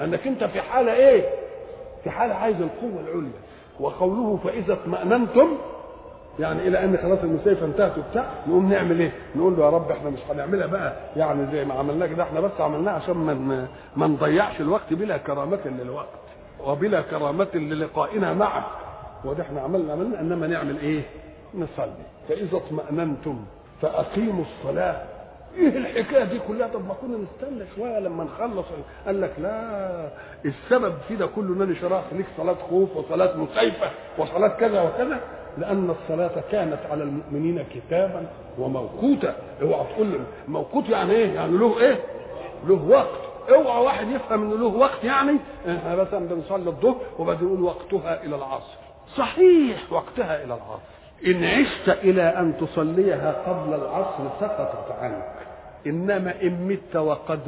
انك 0.01 0.27
أنت 0.27 0.45
في 0.45 0.61
حالة 0.61 0.93
إيه؟ 0.93 1.25
في 2.05 2.11
حالة 2.11 2.35
عايز 2.35 2.57
القوة 2.61 3.01
العليا 3.01 3.41
وقوله 3.81 4.39
فإذا 4.45 4.73
اطمأننتم 4.73 5.49
يعني 6.39 6.69
إلى 6.69 6.85
أن 6.85 6.97
خلاص 7.03 7.19
المسيفة 7.23 7.67
انتهت 7.67 7.99
وبتاع 7.99 8.25
نقوم 8.47 8.69
نعمل 8.69 9.01
إيه؟ 9.01 9.13
نقول 9.37 9.57
له 9.57 9.65
يا 9.65 9.71
رب 9.71 9.91
إحنا 9.91 10.11
مش 10.11 10.19
هنعملها 10.31 10.67
بقى 10.67 10.93
يعني 11.17 11.53
زي 11.53 11.65
ما 11.65 11.75
عملناه 11.75 12.07
كده 12.07 12.23
إحنا 12.23 12.41
بس 12.41 12.61
عملناها 12.61 12.95
عشان 12.95 13.15
ما 13.17 13.67
ما 13.97 14.07
نضيعش 14.07 14.61
الوقت 14.61 14.93
بلا 14.93 15.17
كرامة 15.17 15.59
للوقت 15.65 16.09
وبلا 16.67 17.01
كرامة 17.01 17.47
للقائنا 17.55 18.35
معك 18.35 18.65
وده 19.25 19.43
إحنا 19.43 19.61
عملنا 19.61 19.93
عملنا 19.93 20.21
إنما 20.21 20.47
نعمل 20.47 20.79
إيه؟ 20.79 21.03
نصلي 21.55 22.05
فإذا 22.29 22.57
اطمأننتم 22.57 23.37
فأقيموا 23.83 24.45
الصلاة 24.45 25.03
إيه 25.59 25.69
الحكاية 25.79 26.25
دي 26.25 26.39
كلها. 26.49 26.69
طب 26.69 26.89
ما 26.89 26.95
كنا 26.95 27.17
نستنى 27.17 27.65
شوية 27.77 27.99
لما 27.99 28.25
نخلص. 28.25 28.67
قال 29.07 29.21
لك 29.21 29.33
لا 29.39 30.09
السبب 30.45 30.95
في 31.09 31.17
ده 31.17 31.27
كله 31.27 31.65
إنني 31.65 31.75
شرعت 31.77 32.05
ليك 32.13 32.27
صلاة 32.37 32.57
خوف 32.71 32.97
وصلاة 32.97 33.37
مسيفه 33.37 33.91
وصلاة 34.19 34.49
كذا 34.49 34.83
وكذا 34.83 35.21
لأن 35.59 35.91
الصلاة 35.91 36.31
كانت 36.53 36.79
على 36.91 37.03
المؤمنين 37.03 37.65
كتابا 37.75 38.27
وموقوتا. 38.59 39.35
اوعى 39.63 39.85
تقول 39.95 40.07
لي 40.07 40.19
موقوت 40.49 40.89
يعني 40.89 41.13
إيه؟ 41.13 41.33
يعني 41.35 41.53
له 41.59 41.81
إيه؟ 41.81 41.99
له 42.67 42.89
وقت. 42.89 43.21
اوعى 43.51 43.85
واحد 43.85 44.09
يفهم 44.11 44.43
إنه 44.43 44.57
له 44.59 44.79
وقت 44.79 45.05
يعني؟ 45.05 45.37
إحنا 45.69 45.95
مثلا 45.95 46.29
بنصلي 46.29 46.71
الظهر 46.71 46.97
وبعدين 47.19 47.49
نقول 47.49 47.63
وقتها 47.63 48.25
إلى 48.25 48.37
العصر. 48.37 48.77
صحيح 49.17 49.93
وقتها 49.93 50.45
إلى 50.45 50.55
العصر. 50.55 50.95
إن 51.27 51.45
عشت 51.45 51.89
إلى 51.89 52.23
أن 52.23 52.55
تصليها 52.61 53.33
قبل 53.47 53.75
العصر 53.75 54.25
سقطت 54.41 54.93
عنك. 55.01 55.34
إنما 55.87 56.35
إن 56.43 56.69
مت 56.69 56.97
وقد 56.97 57.41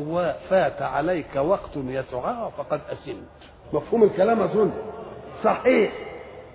فات 0.50 0.82
عليك 0.82 1.36
وقت 1.36 1.70
يسعها 1.76 2.50
فقد 2.58 2.80
أسمت 2.92 3.22
مفهوم 3.72 4.02
الكلام 4.02 4.40
أظن 4.42 4.70
صحيح. 5.44 5.92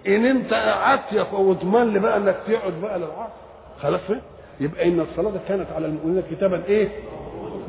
إن 0.08 0.26
أنت 0.26 0.54
قعدت 0.54 1.28
واضمن 1.34 1.94
لي 1.94 2.00
بقى 2.00 2.18
إنك 2.18 2.36
تقعد 2.48 2.74
بقى 2.82 3.00
للعصر. 3.00 3.32
خلاص؟ 3.82 4.02
يبقى 4.60 4.88
إن 4.88 5.00
الصلاة 5.00 5.32
كانت 5.48 5.68
على 5.76 5.86
المؤمنين 5.86 6.24
كتابا 6.32 6.64
إيه؟ 6.66 6.90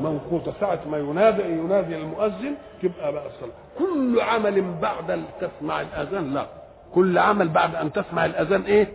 موقوتة 0.01 0.53
ساعة 0.61 0.81
ما 0.91 0.99
ينادي 0.99 1.43
ينادي 1.43 1.97
المؤذن 1.97 2.55
تبقى 2.83 3.13
بقى 3.13 3.27
الصلاة. 3.27 3.53
كل 3.79 4.21
عمل 4.21 4.65
بعد 4.83 5.11
أن 5.11 5.25
تسمع 5.41 5.81
الأذان 5.81 6.35
لا. 6.35 6.47
كل 6.95 7.19
عمل 7.19 7.49
بعد 7.49 7.75
أن 7.75 7.93
تسمع 7.93 8.25
الأذان 8.25 8.63
إيه؟ 8.63 8.87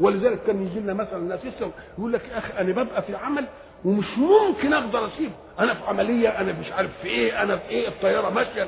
ولذلك 0.00 0.38
كان 0.46 0.62
يجي 0.66 0.80
لنا 0.80 0.92
مثلا 0.94 1.18
ناس 1.18 1.40
يقول 1.98 2.12
لك 2.12 2.20
يا 2.32 2.38
أخي 2.38 2.60
أنا 2.60 2.72
ببقى 2.82 3.02
في 3.02 3.16
عمل 3.16 3.44
ومش 3.84 4.06
ممكن 4.18 4.72
أقدر 4.72 5.06
أسيبه 5.06 5.32
أنا 5.58 5.74
في 5.74 5.80
عملية 5.88 6.28
أنا 6.28 6.52
مش 6.52 6.72
عارف 6.72 6.90
في 7.02 7.08
إيه 7.08 7.42
أنا 7.42 7.56
في 7.56 7.68
إيه 7.68 7.88
الطيارة 7.88 8.30
ماشية 8.30 8.66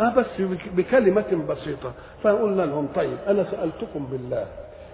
آه 0.00 0.08
بس 0.14 0.26
بكلمة 0.74 1.44
بسيطة 1.48 1.92
فقلنا 2.22 2.62
لهم 2.62 2.88
طيب 2.94 3.18
أنا 3.28 3.44
سألتكم 3.50 4.06
بالله 4.10 4.46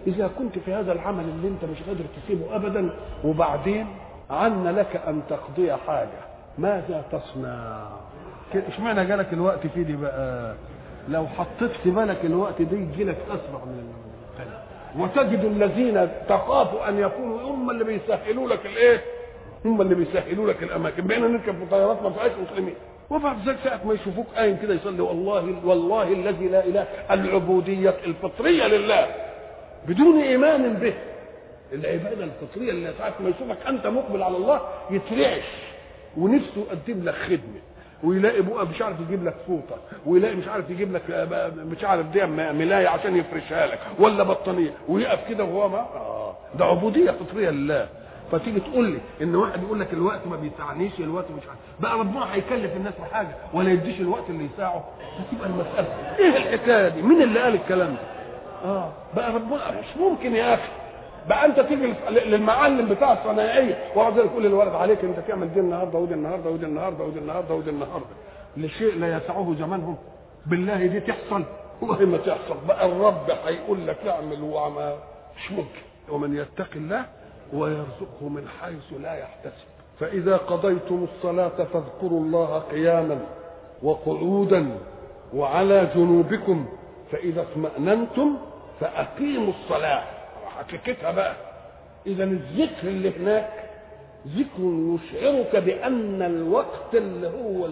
إذا 0.07 0.31
كنت 0.39 0.59
في 0.59 0.75
هذا 0.75 0.93
العمل 0.93 1.25
اللي 1.25 1.49
أنت 1.49 1.65
مش 1.65 1.83
قادر 1.83 2.05
تسيبه 2.25 2.57
أبدا 2.57 2.91
وبعدين 3.25 3.87
عنا 4.31 4.81
لك 4.81 4.97
أن 5.09 5.23
تقضي 5.31 5.73
حاجة 5.75 6.21
ماذا 6.59 7.05
تصنع؟ 7.13 7.87
إشمعنى 8.69 9.05
جالك 9.07 9.33
الوقت 9.33 9.67
في 9.67 9.85
دي 9.85 9.97
بقى؟ 9.97 10.55
لو 11.09 11.27
حطيت 11.27 11.71
في 11.83 11.91
بالك 11.91 12.25
الوقت 12.25 12.63
ده 12.63 12.77
يجي 12.77 13.05
لك 13.05 13.17
أسرع 13.31 13.65
من 13.65 13.93
الثاني 14.33 14.57
وتجد 15.05 15.45
الذين 15.45 16.09
تخاف 16.29 16.75
أن 16.89 16.99
يكونوا 16.99 17.41
هم 17.41 17.71
اللي 17.71 17.85
بيسهلوا 17.85 18.49
لك 18.49 18.67
الإيه؟ 18.67 19.01
هم 19.65 19.81
اللي 19.81 19.95
بيسهلوا 19.95 20.49
لك 20.53 20.63
الأماكن. 20.63 21.07
بقينا 21.07 21.29
نركب 21.29 21.59
في 21.59 21.71
طيارات 21.71 22.03
ما 22.03 22.11
فيهاش 22.11 22.31
مسلمين. 22.51 22.75
وبعد 23.11 23.49
ذلك 23.49 23.59
ساعة 23.65 23.81
ما 23.85 23.95
يشوفوك 23.95 24.27
قايم 24.37 24.57
كده 24.63 24.75
يصلي 24.75 25.03
والله 25.03 25.57
والله 25.65 26.13
الذي 26.13 26.49
لا 26.49 26.65
اله 26.67 26.87
العبودية 27.11 27.95
الفطرية 28.05 28.67
لله. 28.67 29.07
بدون 29.89 30.21
إيمان 30.21 30.75
به. 30.75 30.95
العبادة 31.73 32.25
الفطرية 32.25 32.71
اللي 32.71 32.93
ساعة 32.99 33.15
ما 33.21 33.29
يشوفك 33.29 33.67
أنت 33.69 33.87
مقبل 33.87 34.23
على 34.23 34.37
الله 34.37 34.61
يترعش. 34.91 35.49
ونفسه 36.17 36.61
يقدم 36.71 37.05
لك 37.05 37.15
خدمة. 37.15 37.61
ويلاقي 38.05 38.43
بقى 38.43 38.67
مش 38.67 38.83
عارف 38.83 38.97
يجيب 39.01 39.25
لك 39.25 39.35
فوطة. 39.47 39.77
ويلاقي 40.07 40.35
مش 40.35 40.49
عارف 40.49 40.71
يجيب 40.71 40.93
لك 40.93 41.03
مش 41.57 41.85
عارف 41.85 42.07
دي 42.07 42.27
ملاية 42.27 42.89
عشان 42.89 43.17
يفرشها 43.17 43.67
لك. 43.67 43.79
ولا 43.99 44.23
بطانية. 44.23 44.71
ويقف 44.89 45.29
كده 45.29 45.45
وهو 45.45 45.69
ما 45.69 45.79
آه. 45.79 46.37
ده 46.59 46.65
عبودية 46.65 47.11
فطرية 47.11 47.51
لله. 47.51 47.89
فتيجي 48.33 48.61
تقول 48.61 48.85
لي 48.85 48.99
إن 49.23 49.35
واحد 49.35 49.63
يقول 49.63 49.81
لك 49.81 49.93
الوقت 49.93 50.27
ما 50.27 50.37
بيسعنيش 50.37 51.01
الوقت 51.01 51.25
مش 51.31 51.43
عارف. 51.49 51.59
بقى 51.81 51.99
ربنا 51.99 52.35
هيكلف 52.35 52.77
الناس 52.77 52.95
بحاجه 53.01 53.29
ولا 53.55 53.71
يديش 53.73 54.01
الوقت 54.01 54.31
اللي 54.31 54.49
يساعه؟ 54.55 54.85
فتبقى 55.31 55.47
المسألة. 55.49 56.17
إيه 56.19 56.37
الحكاية 56.37 56.89
دي؟ 56.89 57.03
مين 57.03 57.23
اللي 57.23 57.41
قال 57.41 57.55
الكلام 57.55 57.95
ده؟ 57.95 58.01
آه 58.71 58.93
بقى 59.17 59.33
ربنا 59.33 59.81
مش 59.81 59.97
ممكن 60.01 60.35
يا 60.35 60.55
أخي. 60.55 60.69
بقى 61.29 61.47
أنت 61.47 61.61
تيجي 61.61 61.95
للمعلم 62.11 62.89
بتاع 62.89 63.13
الصنايعية 63.13 63.79
وقعد 63.95 64.17
يقول 64.17 64.43
للولد 64.43 64.75
عليك 64.75 65.05
أنت 65.05 65.19
تعمل 65.29 65.55
دي 65.55 65.61
النهارده 65.61 65.99
ودي 65.99 66.15
النهارده 66.15 66.51
ودي 66.51 66.67
النهارده 66.67 67.05
ودي 67.05 67.19
النهارده 67.19 67.55
ودي 67.55 67.71
النهارده. 67.71 68.07
لشيء 68.57 68.99
لا 68.99 69.17
يسعه 69.17 69.55
زمانهم 69.59 69.97
بالله 70.47 70.87
دي 70.87 71.01
تحصل. 71.01 71.45
والله 71.83 72.07
ما 72.07 72.19
تحصل. 72.19 72.57
بقى 72.69 72.87
الرب 72.87 73.31
هيقول 73.47 73.87
لك 73.87 73.99
اعمل 74.07 74.43
وعمل. 74.43 74.95
مش 75.37 75.53
ممكن. 75.53 75.81
ومن 76.09 76.37
يتق 76.37 76.69
الله 76.77 77.05
ويرزقه 77.53 78.29
من 78.29 78.49
حيث 78.61 79.01
لا 79.03 79.15
يحتسب. 79.15 79.67
فإذا 80.01 80.37
قضيتم 80.37 81.07
الصلاة 81.15 81.49
فاذكروا 81.65 82.21
الله 82.21 82.59
قياما 82.59 83.19
وقعودا 83.83 84.79
وعلى 85.35 85.89
جنوبكم 85.95 86.67
فإذا 87.11 87.43
اطمأننتم 87.43 88.37
فأقيموا 88.81 89.53
الصلاة. 89.53 90.05
حقيقتها 90.47 91.11
بقى. 91.11 91.35
إذا 92.07 92.25
الذكر 92.25 92.89
اللي 92.89 93.19
هناك 93.19 93.51
ذكر 94.27 94.63
يشعرك 94.95 95.57
بأن 95.57 96.23
الوقت 96.23 96.95
اللي 96.95 97.29
هو 97.29 97.69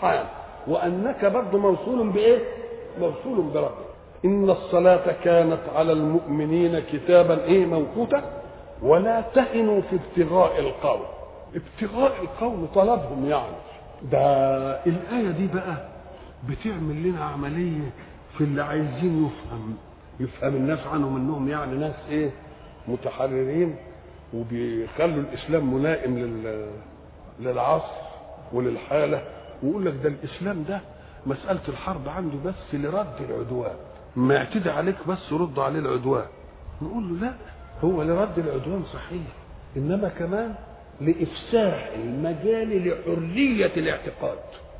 حال 0.00 0.24
وأنك 0.68 1.24
برضه 1.24 1.58
موصول 1.58 2.08
بإيه؟ 2.08 2.38
موصول 3.00 3.42
بربك. 3.54 3.72
إن 4.24 4.50
الصلاة 4.50 5.12
كانت 5.24 5.60
على 5.74 5.92
المؤمنين 5.92 6.78
كتابا 6.78 7.44
إيه 7.44 7.66
موقوتا؟ 7.66 8.41
ولا 8.82 9.20
تهنوا 9.20 9.80
في 9.80 9.96
ابتغاء 9.96 10.60
القوم 10.60 11.02
ابتغاء 11.54 12.22
القوم 12.22 12.66
طلبهم 12.74 13.26
يعني. 13.26 13.56
ده 14.02 14.20
الآية 14.86 15.30
دي 15.30 15.46
بقى 15.46 15.88
بتعمل 16.48 17.02
لنا 17.02 17.24
عملية 17.24 17.90
في 18.38 18.44
اللي 18.44 18.62
عايزين 18.62 19.26
يفهم. 19.26 19.76
يفهم 20.20 20.54
الناس 20.54 20.86
عنهم 20.86 21.16
انهم 21.16 21.48
يعني 21.48 21.74
ناس 21.78 21.94
إيه؟ 22.08 22.30
متحررين 22.88 23.76
وبيخلوا 24.34 25.22
الإسلام 25.22 25.74
ملائم 25.74 26.18
لل 26.18 26.66
للعصر 27.40 27.92
وللحالة. 28.52 29.22
ويقول 29.62 29.86
لك 29.86 29.94
ده 30.02 30.08
الإسلام 30.08 30.64
ده 30.68 30.80
مسألة 31.26 31.60
الحرب 31.68 32.08
عنده 32.08 32.36
بس 32.44 32.74
لرد 32.74 33.14
العدوان. 33.30 33.76
ما 34.16 34.34
يعتدي 34.34 34.70
عليك 34.70 34.96
بس 35.08 35.32
رد 35.32 35.58
عليه 35.58 35.78
العدوان. 35.78 36.26
نقول 36.82 37.20
له 37.20 37.26
لا. 37.26 37.32
هو 37.84 38.02
لرد 38.02 38.38
العدوان 38.38 38.82
صحيح 38.92 39.22
إنما 39.76 40.08
كمان 40.08 40.54
لإفساح 41.00 41.90
المجال 41.94 42.88
لحرية 42.88 43.72
الاعتقاد. 43.76 44.38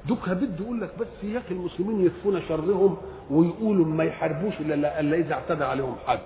دوك 0.09 0.29
بده 0.29 0.65
يقول 0.65 0.81
لك 0.81 0.91
بس 1.01 1.07
اياك 1.25 1.43
المسلمين 1.51 2.07
يخفون 2.07 2.43
شرهم 2.49 2.97
ويقولوا 3.31 3.87
ما 3.87 4.05
يحاربوش 4.05 4.55
إلا 4.61 5.01
إلا 5.01 5.17
إذا 5.17 5.35
اعتدى 5.35 5.65
عليهم 5.65 5.97
حد. 6.07 6.19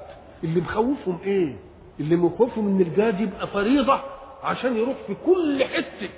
اللي 0.45 0.61
مخوفهم 0.61 1.19
إيه؟ 1.25 1.53
اللي 2.01 2.17
مخوفهم 2.17 2.69
إن 2.69 2.81
الجهاد 2.81 3.21
يبقى 3.21 3.47
فريضة 3.47 4.01
عشان 4.45 4.77
يروح 4.77 4.97
في 5.07 5.15
كل 5.27 5.65
حتة 5.65 6.09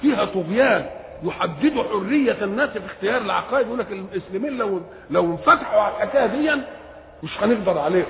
فيها 0.00 0.24
طغيان 0.24 0.86
يحددوا 1.22 1.82
حرية 1.84 2.44
الناس 2.44 2.70
في 2.70 2.86
اختيار 2.86 3.20
العقائد 3.22 3.66
يقول 3.66 3.78
لك 3.78 3.92
المسلمين 3.92 4.58
لو 4.58 4.80
لو 5.10 5.32
انفتحوا 5.32 5.80
على 5.80 5.94
الحكاية 5.96 6.26
دي 6.26 6.62
مش 7.22 7.42
هنقدر 7.42 7.78
عليهم. 7.78 8.06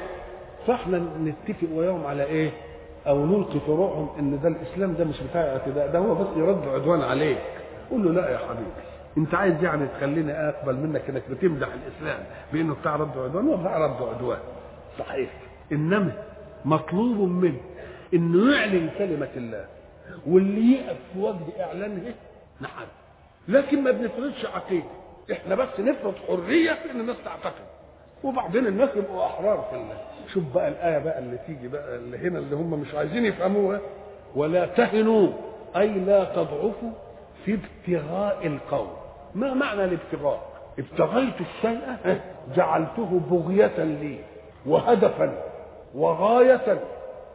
فاحنا 0.68 0.98
نتفق 0.98 1.68
وياهم 1.72 2.06
على 2.06 2.24
إيه؟ 2.24 2.50
أو 3.06 3.26
نلقي 3.26 3.60
في 3.60 3.70
روحهم 3.70 4.08
إن 4.18 4.40
ده 4.42 4.48
الإسلام 4.48 4.94
ده 4.94 5.04
مش 5.04 5.20
بتاع 5.20 5.40
اعتداء 5.42 5.86
ده 5.92 5.98
هو 5.98 6.14
بس 6.14 6.26
يرد 6.36 6.68
عدوان 6.68 7.02
عليك. 7.02 7.38
قول 7.90 8.04
له 8.04 8.12
لا 8.12 8.30
يا 8.30 8.38
حبيبي. 8.38 8.70
أنت 9.18 9.34
عايز 9.34 9.64
يعني 9.64 9.86
تخليني 9.86 10.32
أقبل 10.32 10.76
منك 10.76 11.02
إنك 11.10 11.22
بتمدح 11.30 11.68
الإسلام 11.68 12.24
بإنه 12.52 12.74
بتاع 12.74 12.96
رد 12.96 13.18
عدوان؟ 13.18 13.48
هو 13.48 13.56
بتاع 13.56 13.78
رد 13.78 14.02
عدوان. 14.14 14.38
صحيح. 14.98 15.30
إنما 15.72 16.12
مطلوب 16.64 17.18
منه 17.30 17.60
إنه 18.14 18.54
يعلن 18.54 18.90
كلمة 18.98 19.28
الله. 19.36 19.64
واللي 20.26 20.72
يقف 20.72 20.96
في 21.12 21.18
وجه 21.18 21.64
إعلانه 21.64 22.14
نحن. 22.60 22.84
لكن 23.48 23.82
ما 23.84 23.90
بنفرضش 23.90 24.46
عقيدة. 24.54 24.84
إحنا 25.32 25.54
بس 25.54 25.80
نفرض 25.80 26.14
حرية 26.28 26.72
في 26.72 26.90
إن 26.90 27.00
الناس 27.00 27.16
تعتقد. 27.24 27.64
وبعدين 28.24 28.66
الناس 28.66 28.90
يبقوا 28.96 29.26
أحرار 29.26 29.66
في 29.70 29.76
الله. 29.76 29.96
شوف 30.32 30.44
بقى 30.54 30.68
الآية 30.68 30.98
بقى 30.98 31.18
اللي 31.18 31.38
تيجي 31.46 31.68
بقى 31.68 31.96
اللي 31.96 32.18
هنا 32.18 32.38
اللي 32.38 32.56
هم 32.56 32.70
مش 32.80 32.94
عايزين 32.94 33.24
يفهموها. 33.24 33.80
ولا 34.36 34.66
تهنوا 34.66 35.28
أي 35.76 35.88
لا 35.88 36.24
تضعفوا 36.24 36.90
في 37.44 37.58
ابتغاء 37.58 38.46
القوم 38.46 38.88
ما 39.34 39.54
معنى 39.54 39.84
الابتغاء؟ 39.84 40.42
ابتغيت 40.78 41.34
الشيء 41.40 41.80
جعلته 42.56 43.20
بغية 43.30 43.84
لي 43.84 44.18
وهدفا 44.66 45.42
وغاية 45.94 46.80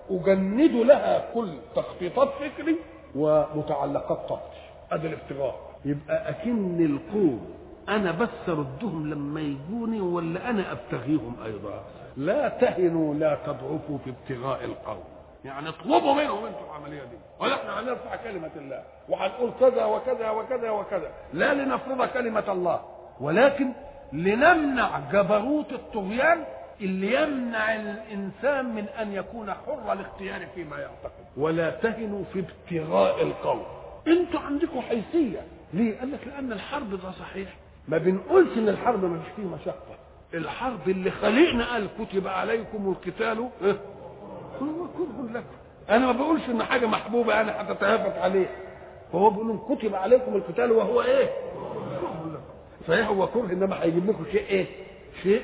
أجند 0.09 0.71
لها 0.71 1.33
كل 1.33 1.49
تخطيطات 1.75 2.29
فكري 2.29 2.75
ومتعلقات 3.15 4.29
طاقتي. 4.29 4.59
هذا 4.91 5.07
الابتغاء. 5.07 5.55
يبقى 5.85 6.29
أكن 6.29 6.85
القوم 6.85 7.45
أنا 7.89 8.11
بس 8.11 8.29
أردهم 8.49 9.09
لما 9.13 9.41
يجوني 9.41 10.01
ولا 10.01 10.49
أنا 10.49 10.71
أبتغيهم 10.71 11.35
أيضا؟ 11.45 11.83
لا 12.17 12.49
تهنوا 12.49 13.13
لا 13.15 13.37
تضعفوا 13.45 13.97
في 14.05 14.09
ابتغاء 14.09 14.65
القوم 14.65 15.03
يعني 15.45 15.69
اطلبوا 15.69 16.13
منهم 16.13 16.45
أنتم 16.45 16.65
العملية 16.69 17.03
دي. 17.03 17.17
ولا 17.39 17.55
إحنا 17.55 17.79
هنرفع 17.79 18.15
كلمة 18.15 18.51
الله. 18.55 18.83
وهنقول 19.09 19.51
كذا 19.59 19.85
وكذا 19.85 20.29
وكذا 20.29 20.69
وكذا. 20.69 21.11
لا 21.33 21.53
لنفرض 21.53 22.05
كلمة 22.05 22.51
الله. 22.51 22.81
ولكن 23.19 23.71
لنمنع 24.13 24.99
جبروت 25.11 25.73
الطغيان 25.73 26.43
اللي 26.81 27.23
يمنع 27.23 27.75
الإنسان 27.75 28.75
من 28.75 28.85
أن 28.87 29.13
يكون 29.13 29.53
حر 29.53 29.93
الاختيار 29.93 30.45
فيما 30.55 30.77
يعتقد. 30.77 31.25
ولا 31.37 31.69
تهنوا 31.69 32.23
في 32.33 32.39
ابتغاء 32.39 33.23
القوم 33.23 33.63
أنتوا 34.07 34.39
عندكم 34.39 34.81
حيثية. 34.81 35.41
ليه؟ 35.73 35.99
قال 35.99 36.11
لك 36.11 36.27
لأن 36.27 36.51
الحرب 36.51 36.89
ده 36.89 37.11
صحيح. 37.11 37.49
ما 37.87 37.97
بنقولش 37.97 38.57
إن 38.57 38.69
الحرب 38.69 39.05
ما 39.05 39.19
فيش 39.19 39.31
فيه 39.35 39.43
مشقة. 39.43 39.92
الحرب 40.33 40.89
اللي 40.89 41.11
خلقنا 41.11 41.71
قال 41.73 41.87
كتب 41.99 42.27
عليكم 42.27 42.89
القتال 42.91 43.37
هو 43.39 43.49
كره 44.97 45.29
لكم 45.33 45.45
أنا 45.89 46.05
ما 46.05 46.11
بقولش 46.11 46.49
إن 46.49 46.63
حاجة 46.63 46.85
محبوبة 46.85 47.41
أنا 47.41 47.61
هتتهافت 47.61 48.17
عليه. 48.17 48.49
فهو 49.13 49.29
بيقول 49.29 49.59
كتب 49.77 49.95
عليكم 49.95 50.35
القتال 50.35 50.71
وهو 50.71 51.01
إيه؟ 51.01 51.29
صحيح 52.87 53.07
هو 53.07 53.27
كره 53.27 53.51
إنما 53.53 53.83
هيجيب 53.83 54.09
لكم 54.09 54.25
شيء 54.31 54.41
إيه؟ 54.49 54.65
شيء 55.23 55.41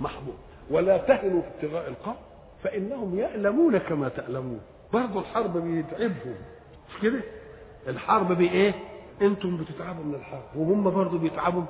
محبوب. 0.00 0.34
ولا 0.70 0.98
تهنوا 0.98 1.42
في 1.42 1.48
ابتغاء 1.66 1.88
القوم 1.88 2.16
فإنهم 2.64 3.18
يألمون 3.18 3.78
كما 3.78 4.08
تألمون. 4.08 4.60
برضه 4.92 5.20
الحرب 5.20 5.56
بيتعبهم. 5.58 6.34
مش 6.90 7.02
كده؟ 7.02 7.20
الحرب 7.88 8.32
بإيه؟ 8.32 8.74
أنتم 9.22 9.56
بتتعبوا 9.56 10.04
من 10.04 10.14
الحرب 10.14 10.56
وهم 10.56 10.90
برضه 10.90 11.18
بيتعبوا 11.18 11.62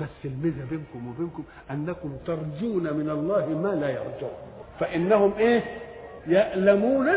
بس 0.00 0.24
الميزة 0.24 0.64
بينكم 0.70 1.08
وبينكم 1.08 1.42
أنكم 1.70 2.16
ترجون 2.26 2.82
من 2.94 3.10
الله 3.10 3.46
ما 3.46 3.68
لا 3.68 3.88
يرجون. 3.88 4.30
فإنهم 4.80 5.32
إيه؟ 5.38 5.62
يألمون 6.26 7.08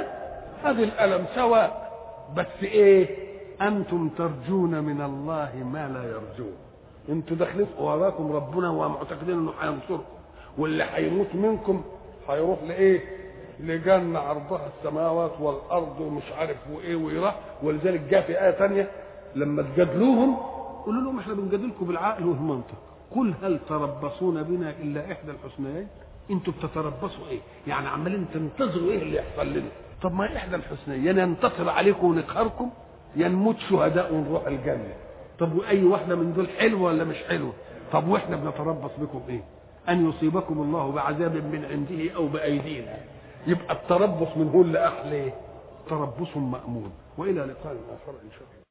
هذه 0.63 0.83
الألم 0.83 1.25
سواء. 1.35 1.91
بس 2.37 2.63
إيه؟ 2.63 3.07
أنتم 3.61 4.09
ترجون 4.17 4.83
من 4.83 5.01
الله 5.01 5.51
ما 5.73 5.87
لا 5.87 6.03
يرجون. 6.03 6.53
أنتوا 7.09 7.37
داخلين 7.37 7.67
وراكم 7.79 8.31
ربنا 8.31 8.69
ومعتقدين 8.69 9.35
إنه 9.37 9.51
هينصركم 9.61 10.03
واللي 10.57 10.83
هيموت 10.93 11.35
منكم 11.35 11.83
هيروح 12.29 12.59
لإيه؟ 12.67 13.01
لجنة 13.59 14.19
عرضها 14.19 14.61
السماوات 14.77 15.31
والأرض 15.39 15.99
ومش 16.01 16.23
عارف 16.37 16.57
وإيه 16.73 16.95
ويراح 16.95 17.35
ولذلك 17.63 18.01
جاء 18.01 18.21
في 18.21 18.41
آية 18.45 18.51
ثانية 18.51 18.89
لما 19.35 19.61
تجادلوهم 19.63 20.37
قولوا 20.85 21.01
لهم 21.01 21.19
إحنا 21.19 21.33
بنجادلكم 21.33 21.85
بالعقل 21.85 22.25
والمنطق 22.25 22.75
قل 23.15 23.33
هل 23.43 23.59
تربصون 23.69 24.43
بنا 24.43 24.69
إلا 24.69 25.11
إحدى 25.11 25.31
الحسنيين؟ 25.31 25.87
أنتوا 26.31 26.53
بتتربصوا 26.53 27.27
إيه؟ 27.29 27.39
يعني 27.67 27.87
عمالين 27.87 28.25
تنتظروا 28.33 28.91
إيه 28.91 29.01
اللي 29.01 29.17
يحصل 29.17 29.47
لنا؟ 29.53 29.69
طب 30.01 30.13
ما 30.13 30.37
إحدى 30.37 30.55
الحسنيين 30.55 31.17
يا 31.17 31.25
ننتصر 31.25 31.69
عليكم 31.69 32.07
ونقهركم 32.07 32.69
يا 33.15 33.27
نموت 33.27 33.57
شهداء 33.59 34.13
ونروح 34.13 34.47
الجنه 34.47 34.93
طب 35.39 35.55
وأي 35.55 35.83
واحدة 35.83 36.15
من 36.15 36.33
دول 36.33 36.47
حلوة 36.49 36.81
ولا 36.81 37.03
مش 37.03 37.17
حلوة؟ 37.29 37.53
طب 37.91 38.07
وإحنا 38.07 38.35
بنتربص 38.35 38.91
بكم 39.01 39.21
إيه؟ 39.29 39.43
أن 39.89 40.09
يصيبكم 40.09 40.61
الله 40.61 40.91
بعذاب 40.91 41.35
من 41.35 41.65
عنده 41.65 42.15
أو 42.15 42.27
بأيدينا. 42.27 42.97
يبقى 43.47 43.73
التربص 43.73 44.37
من 44.37 44.49
هو 44.55 44.61
اللي 44.61 44.87
أحلى 44.87 45.33
تربص 45.89 46.37
مأمون. 46.37 46.91
وإلى 47.17 47.41
لقاء 47.41 47.73
آخر 47.73 48.11
إن 48.11 48.31
شاء 48.31 48.41
الله. 48.41 48.62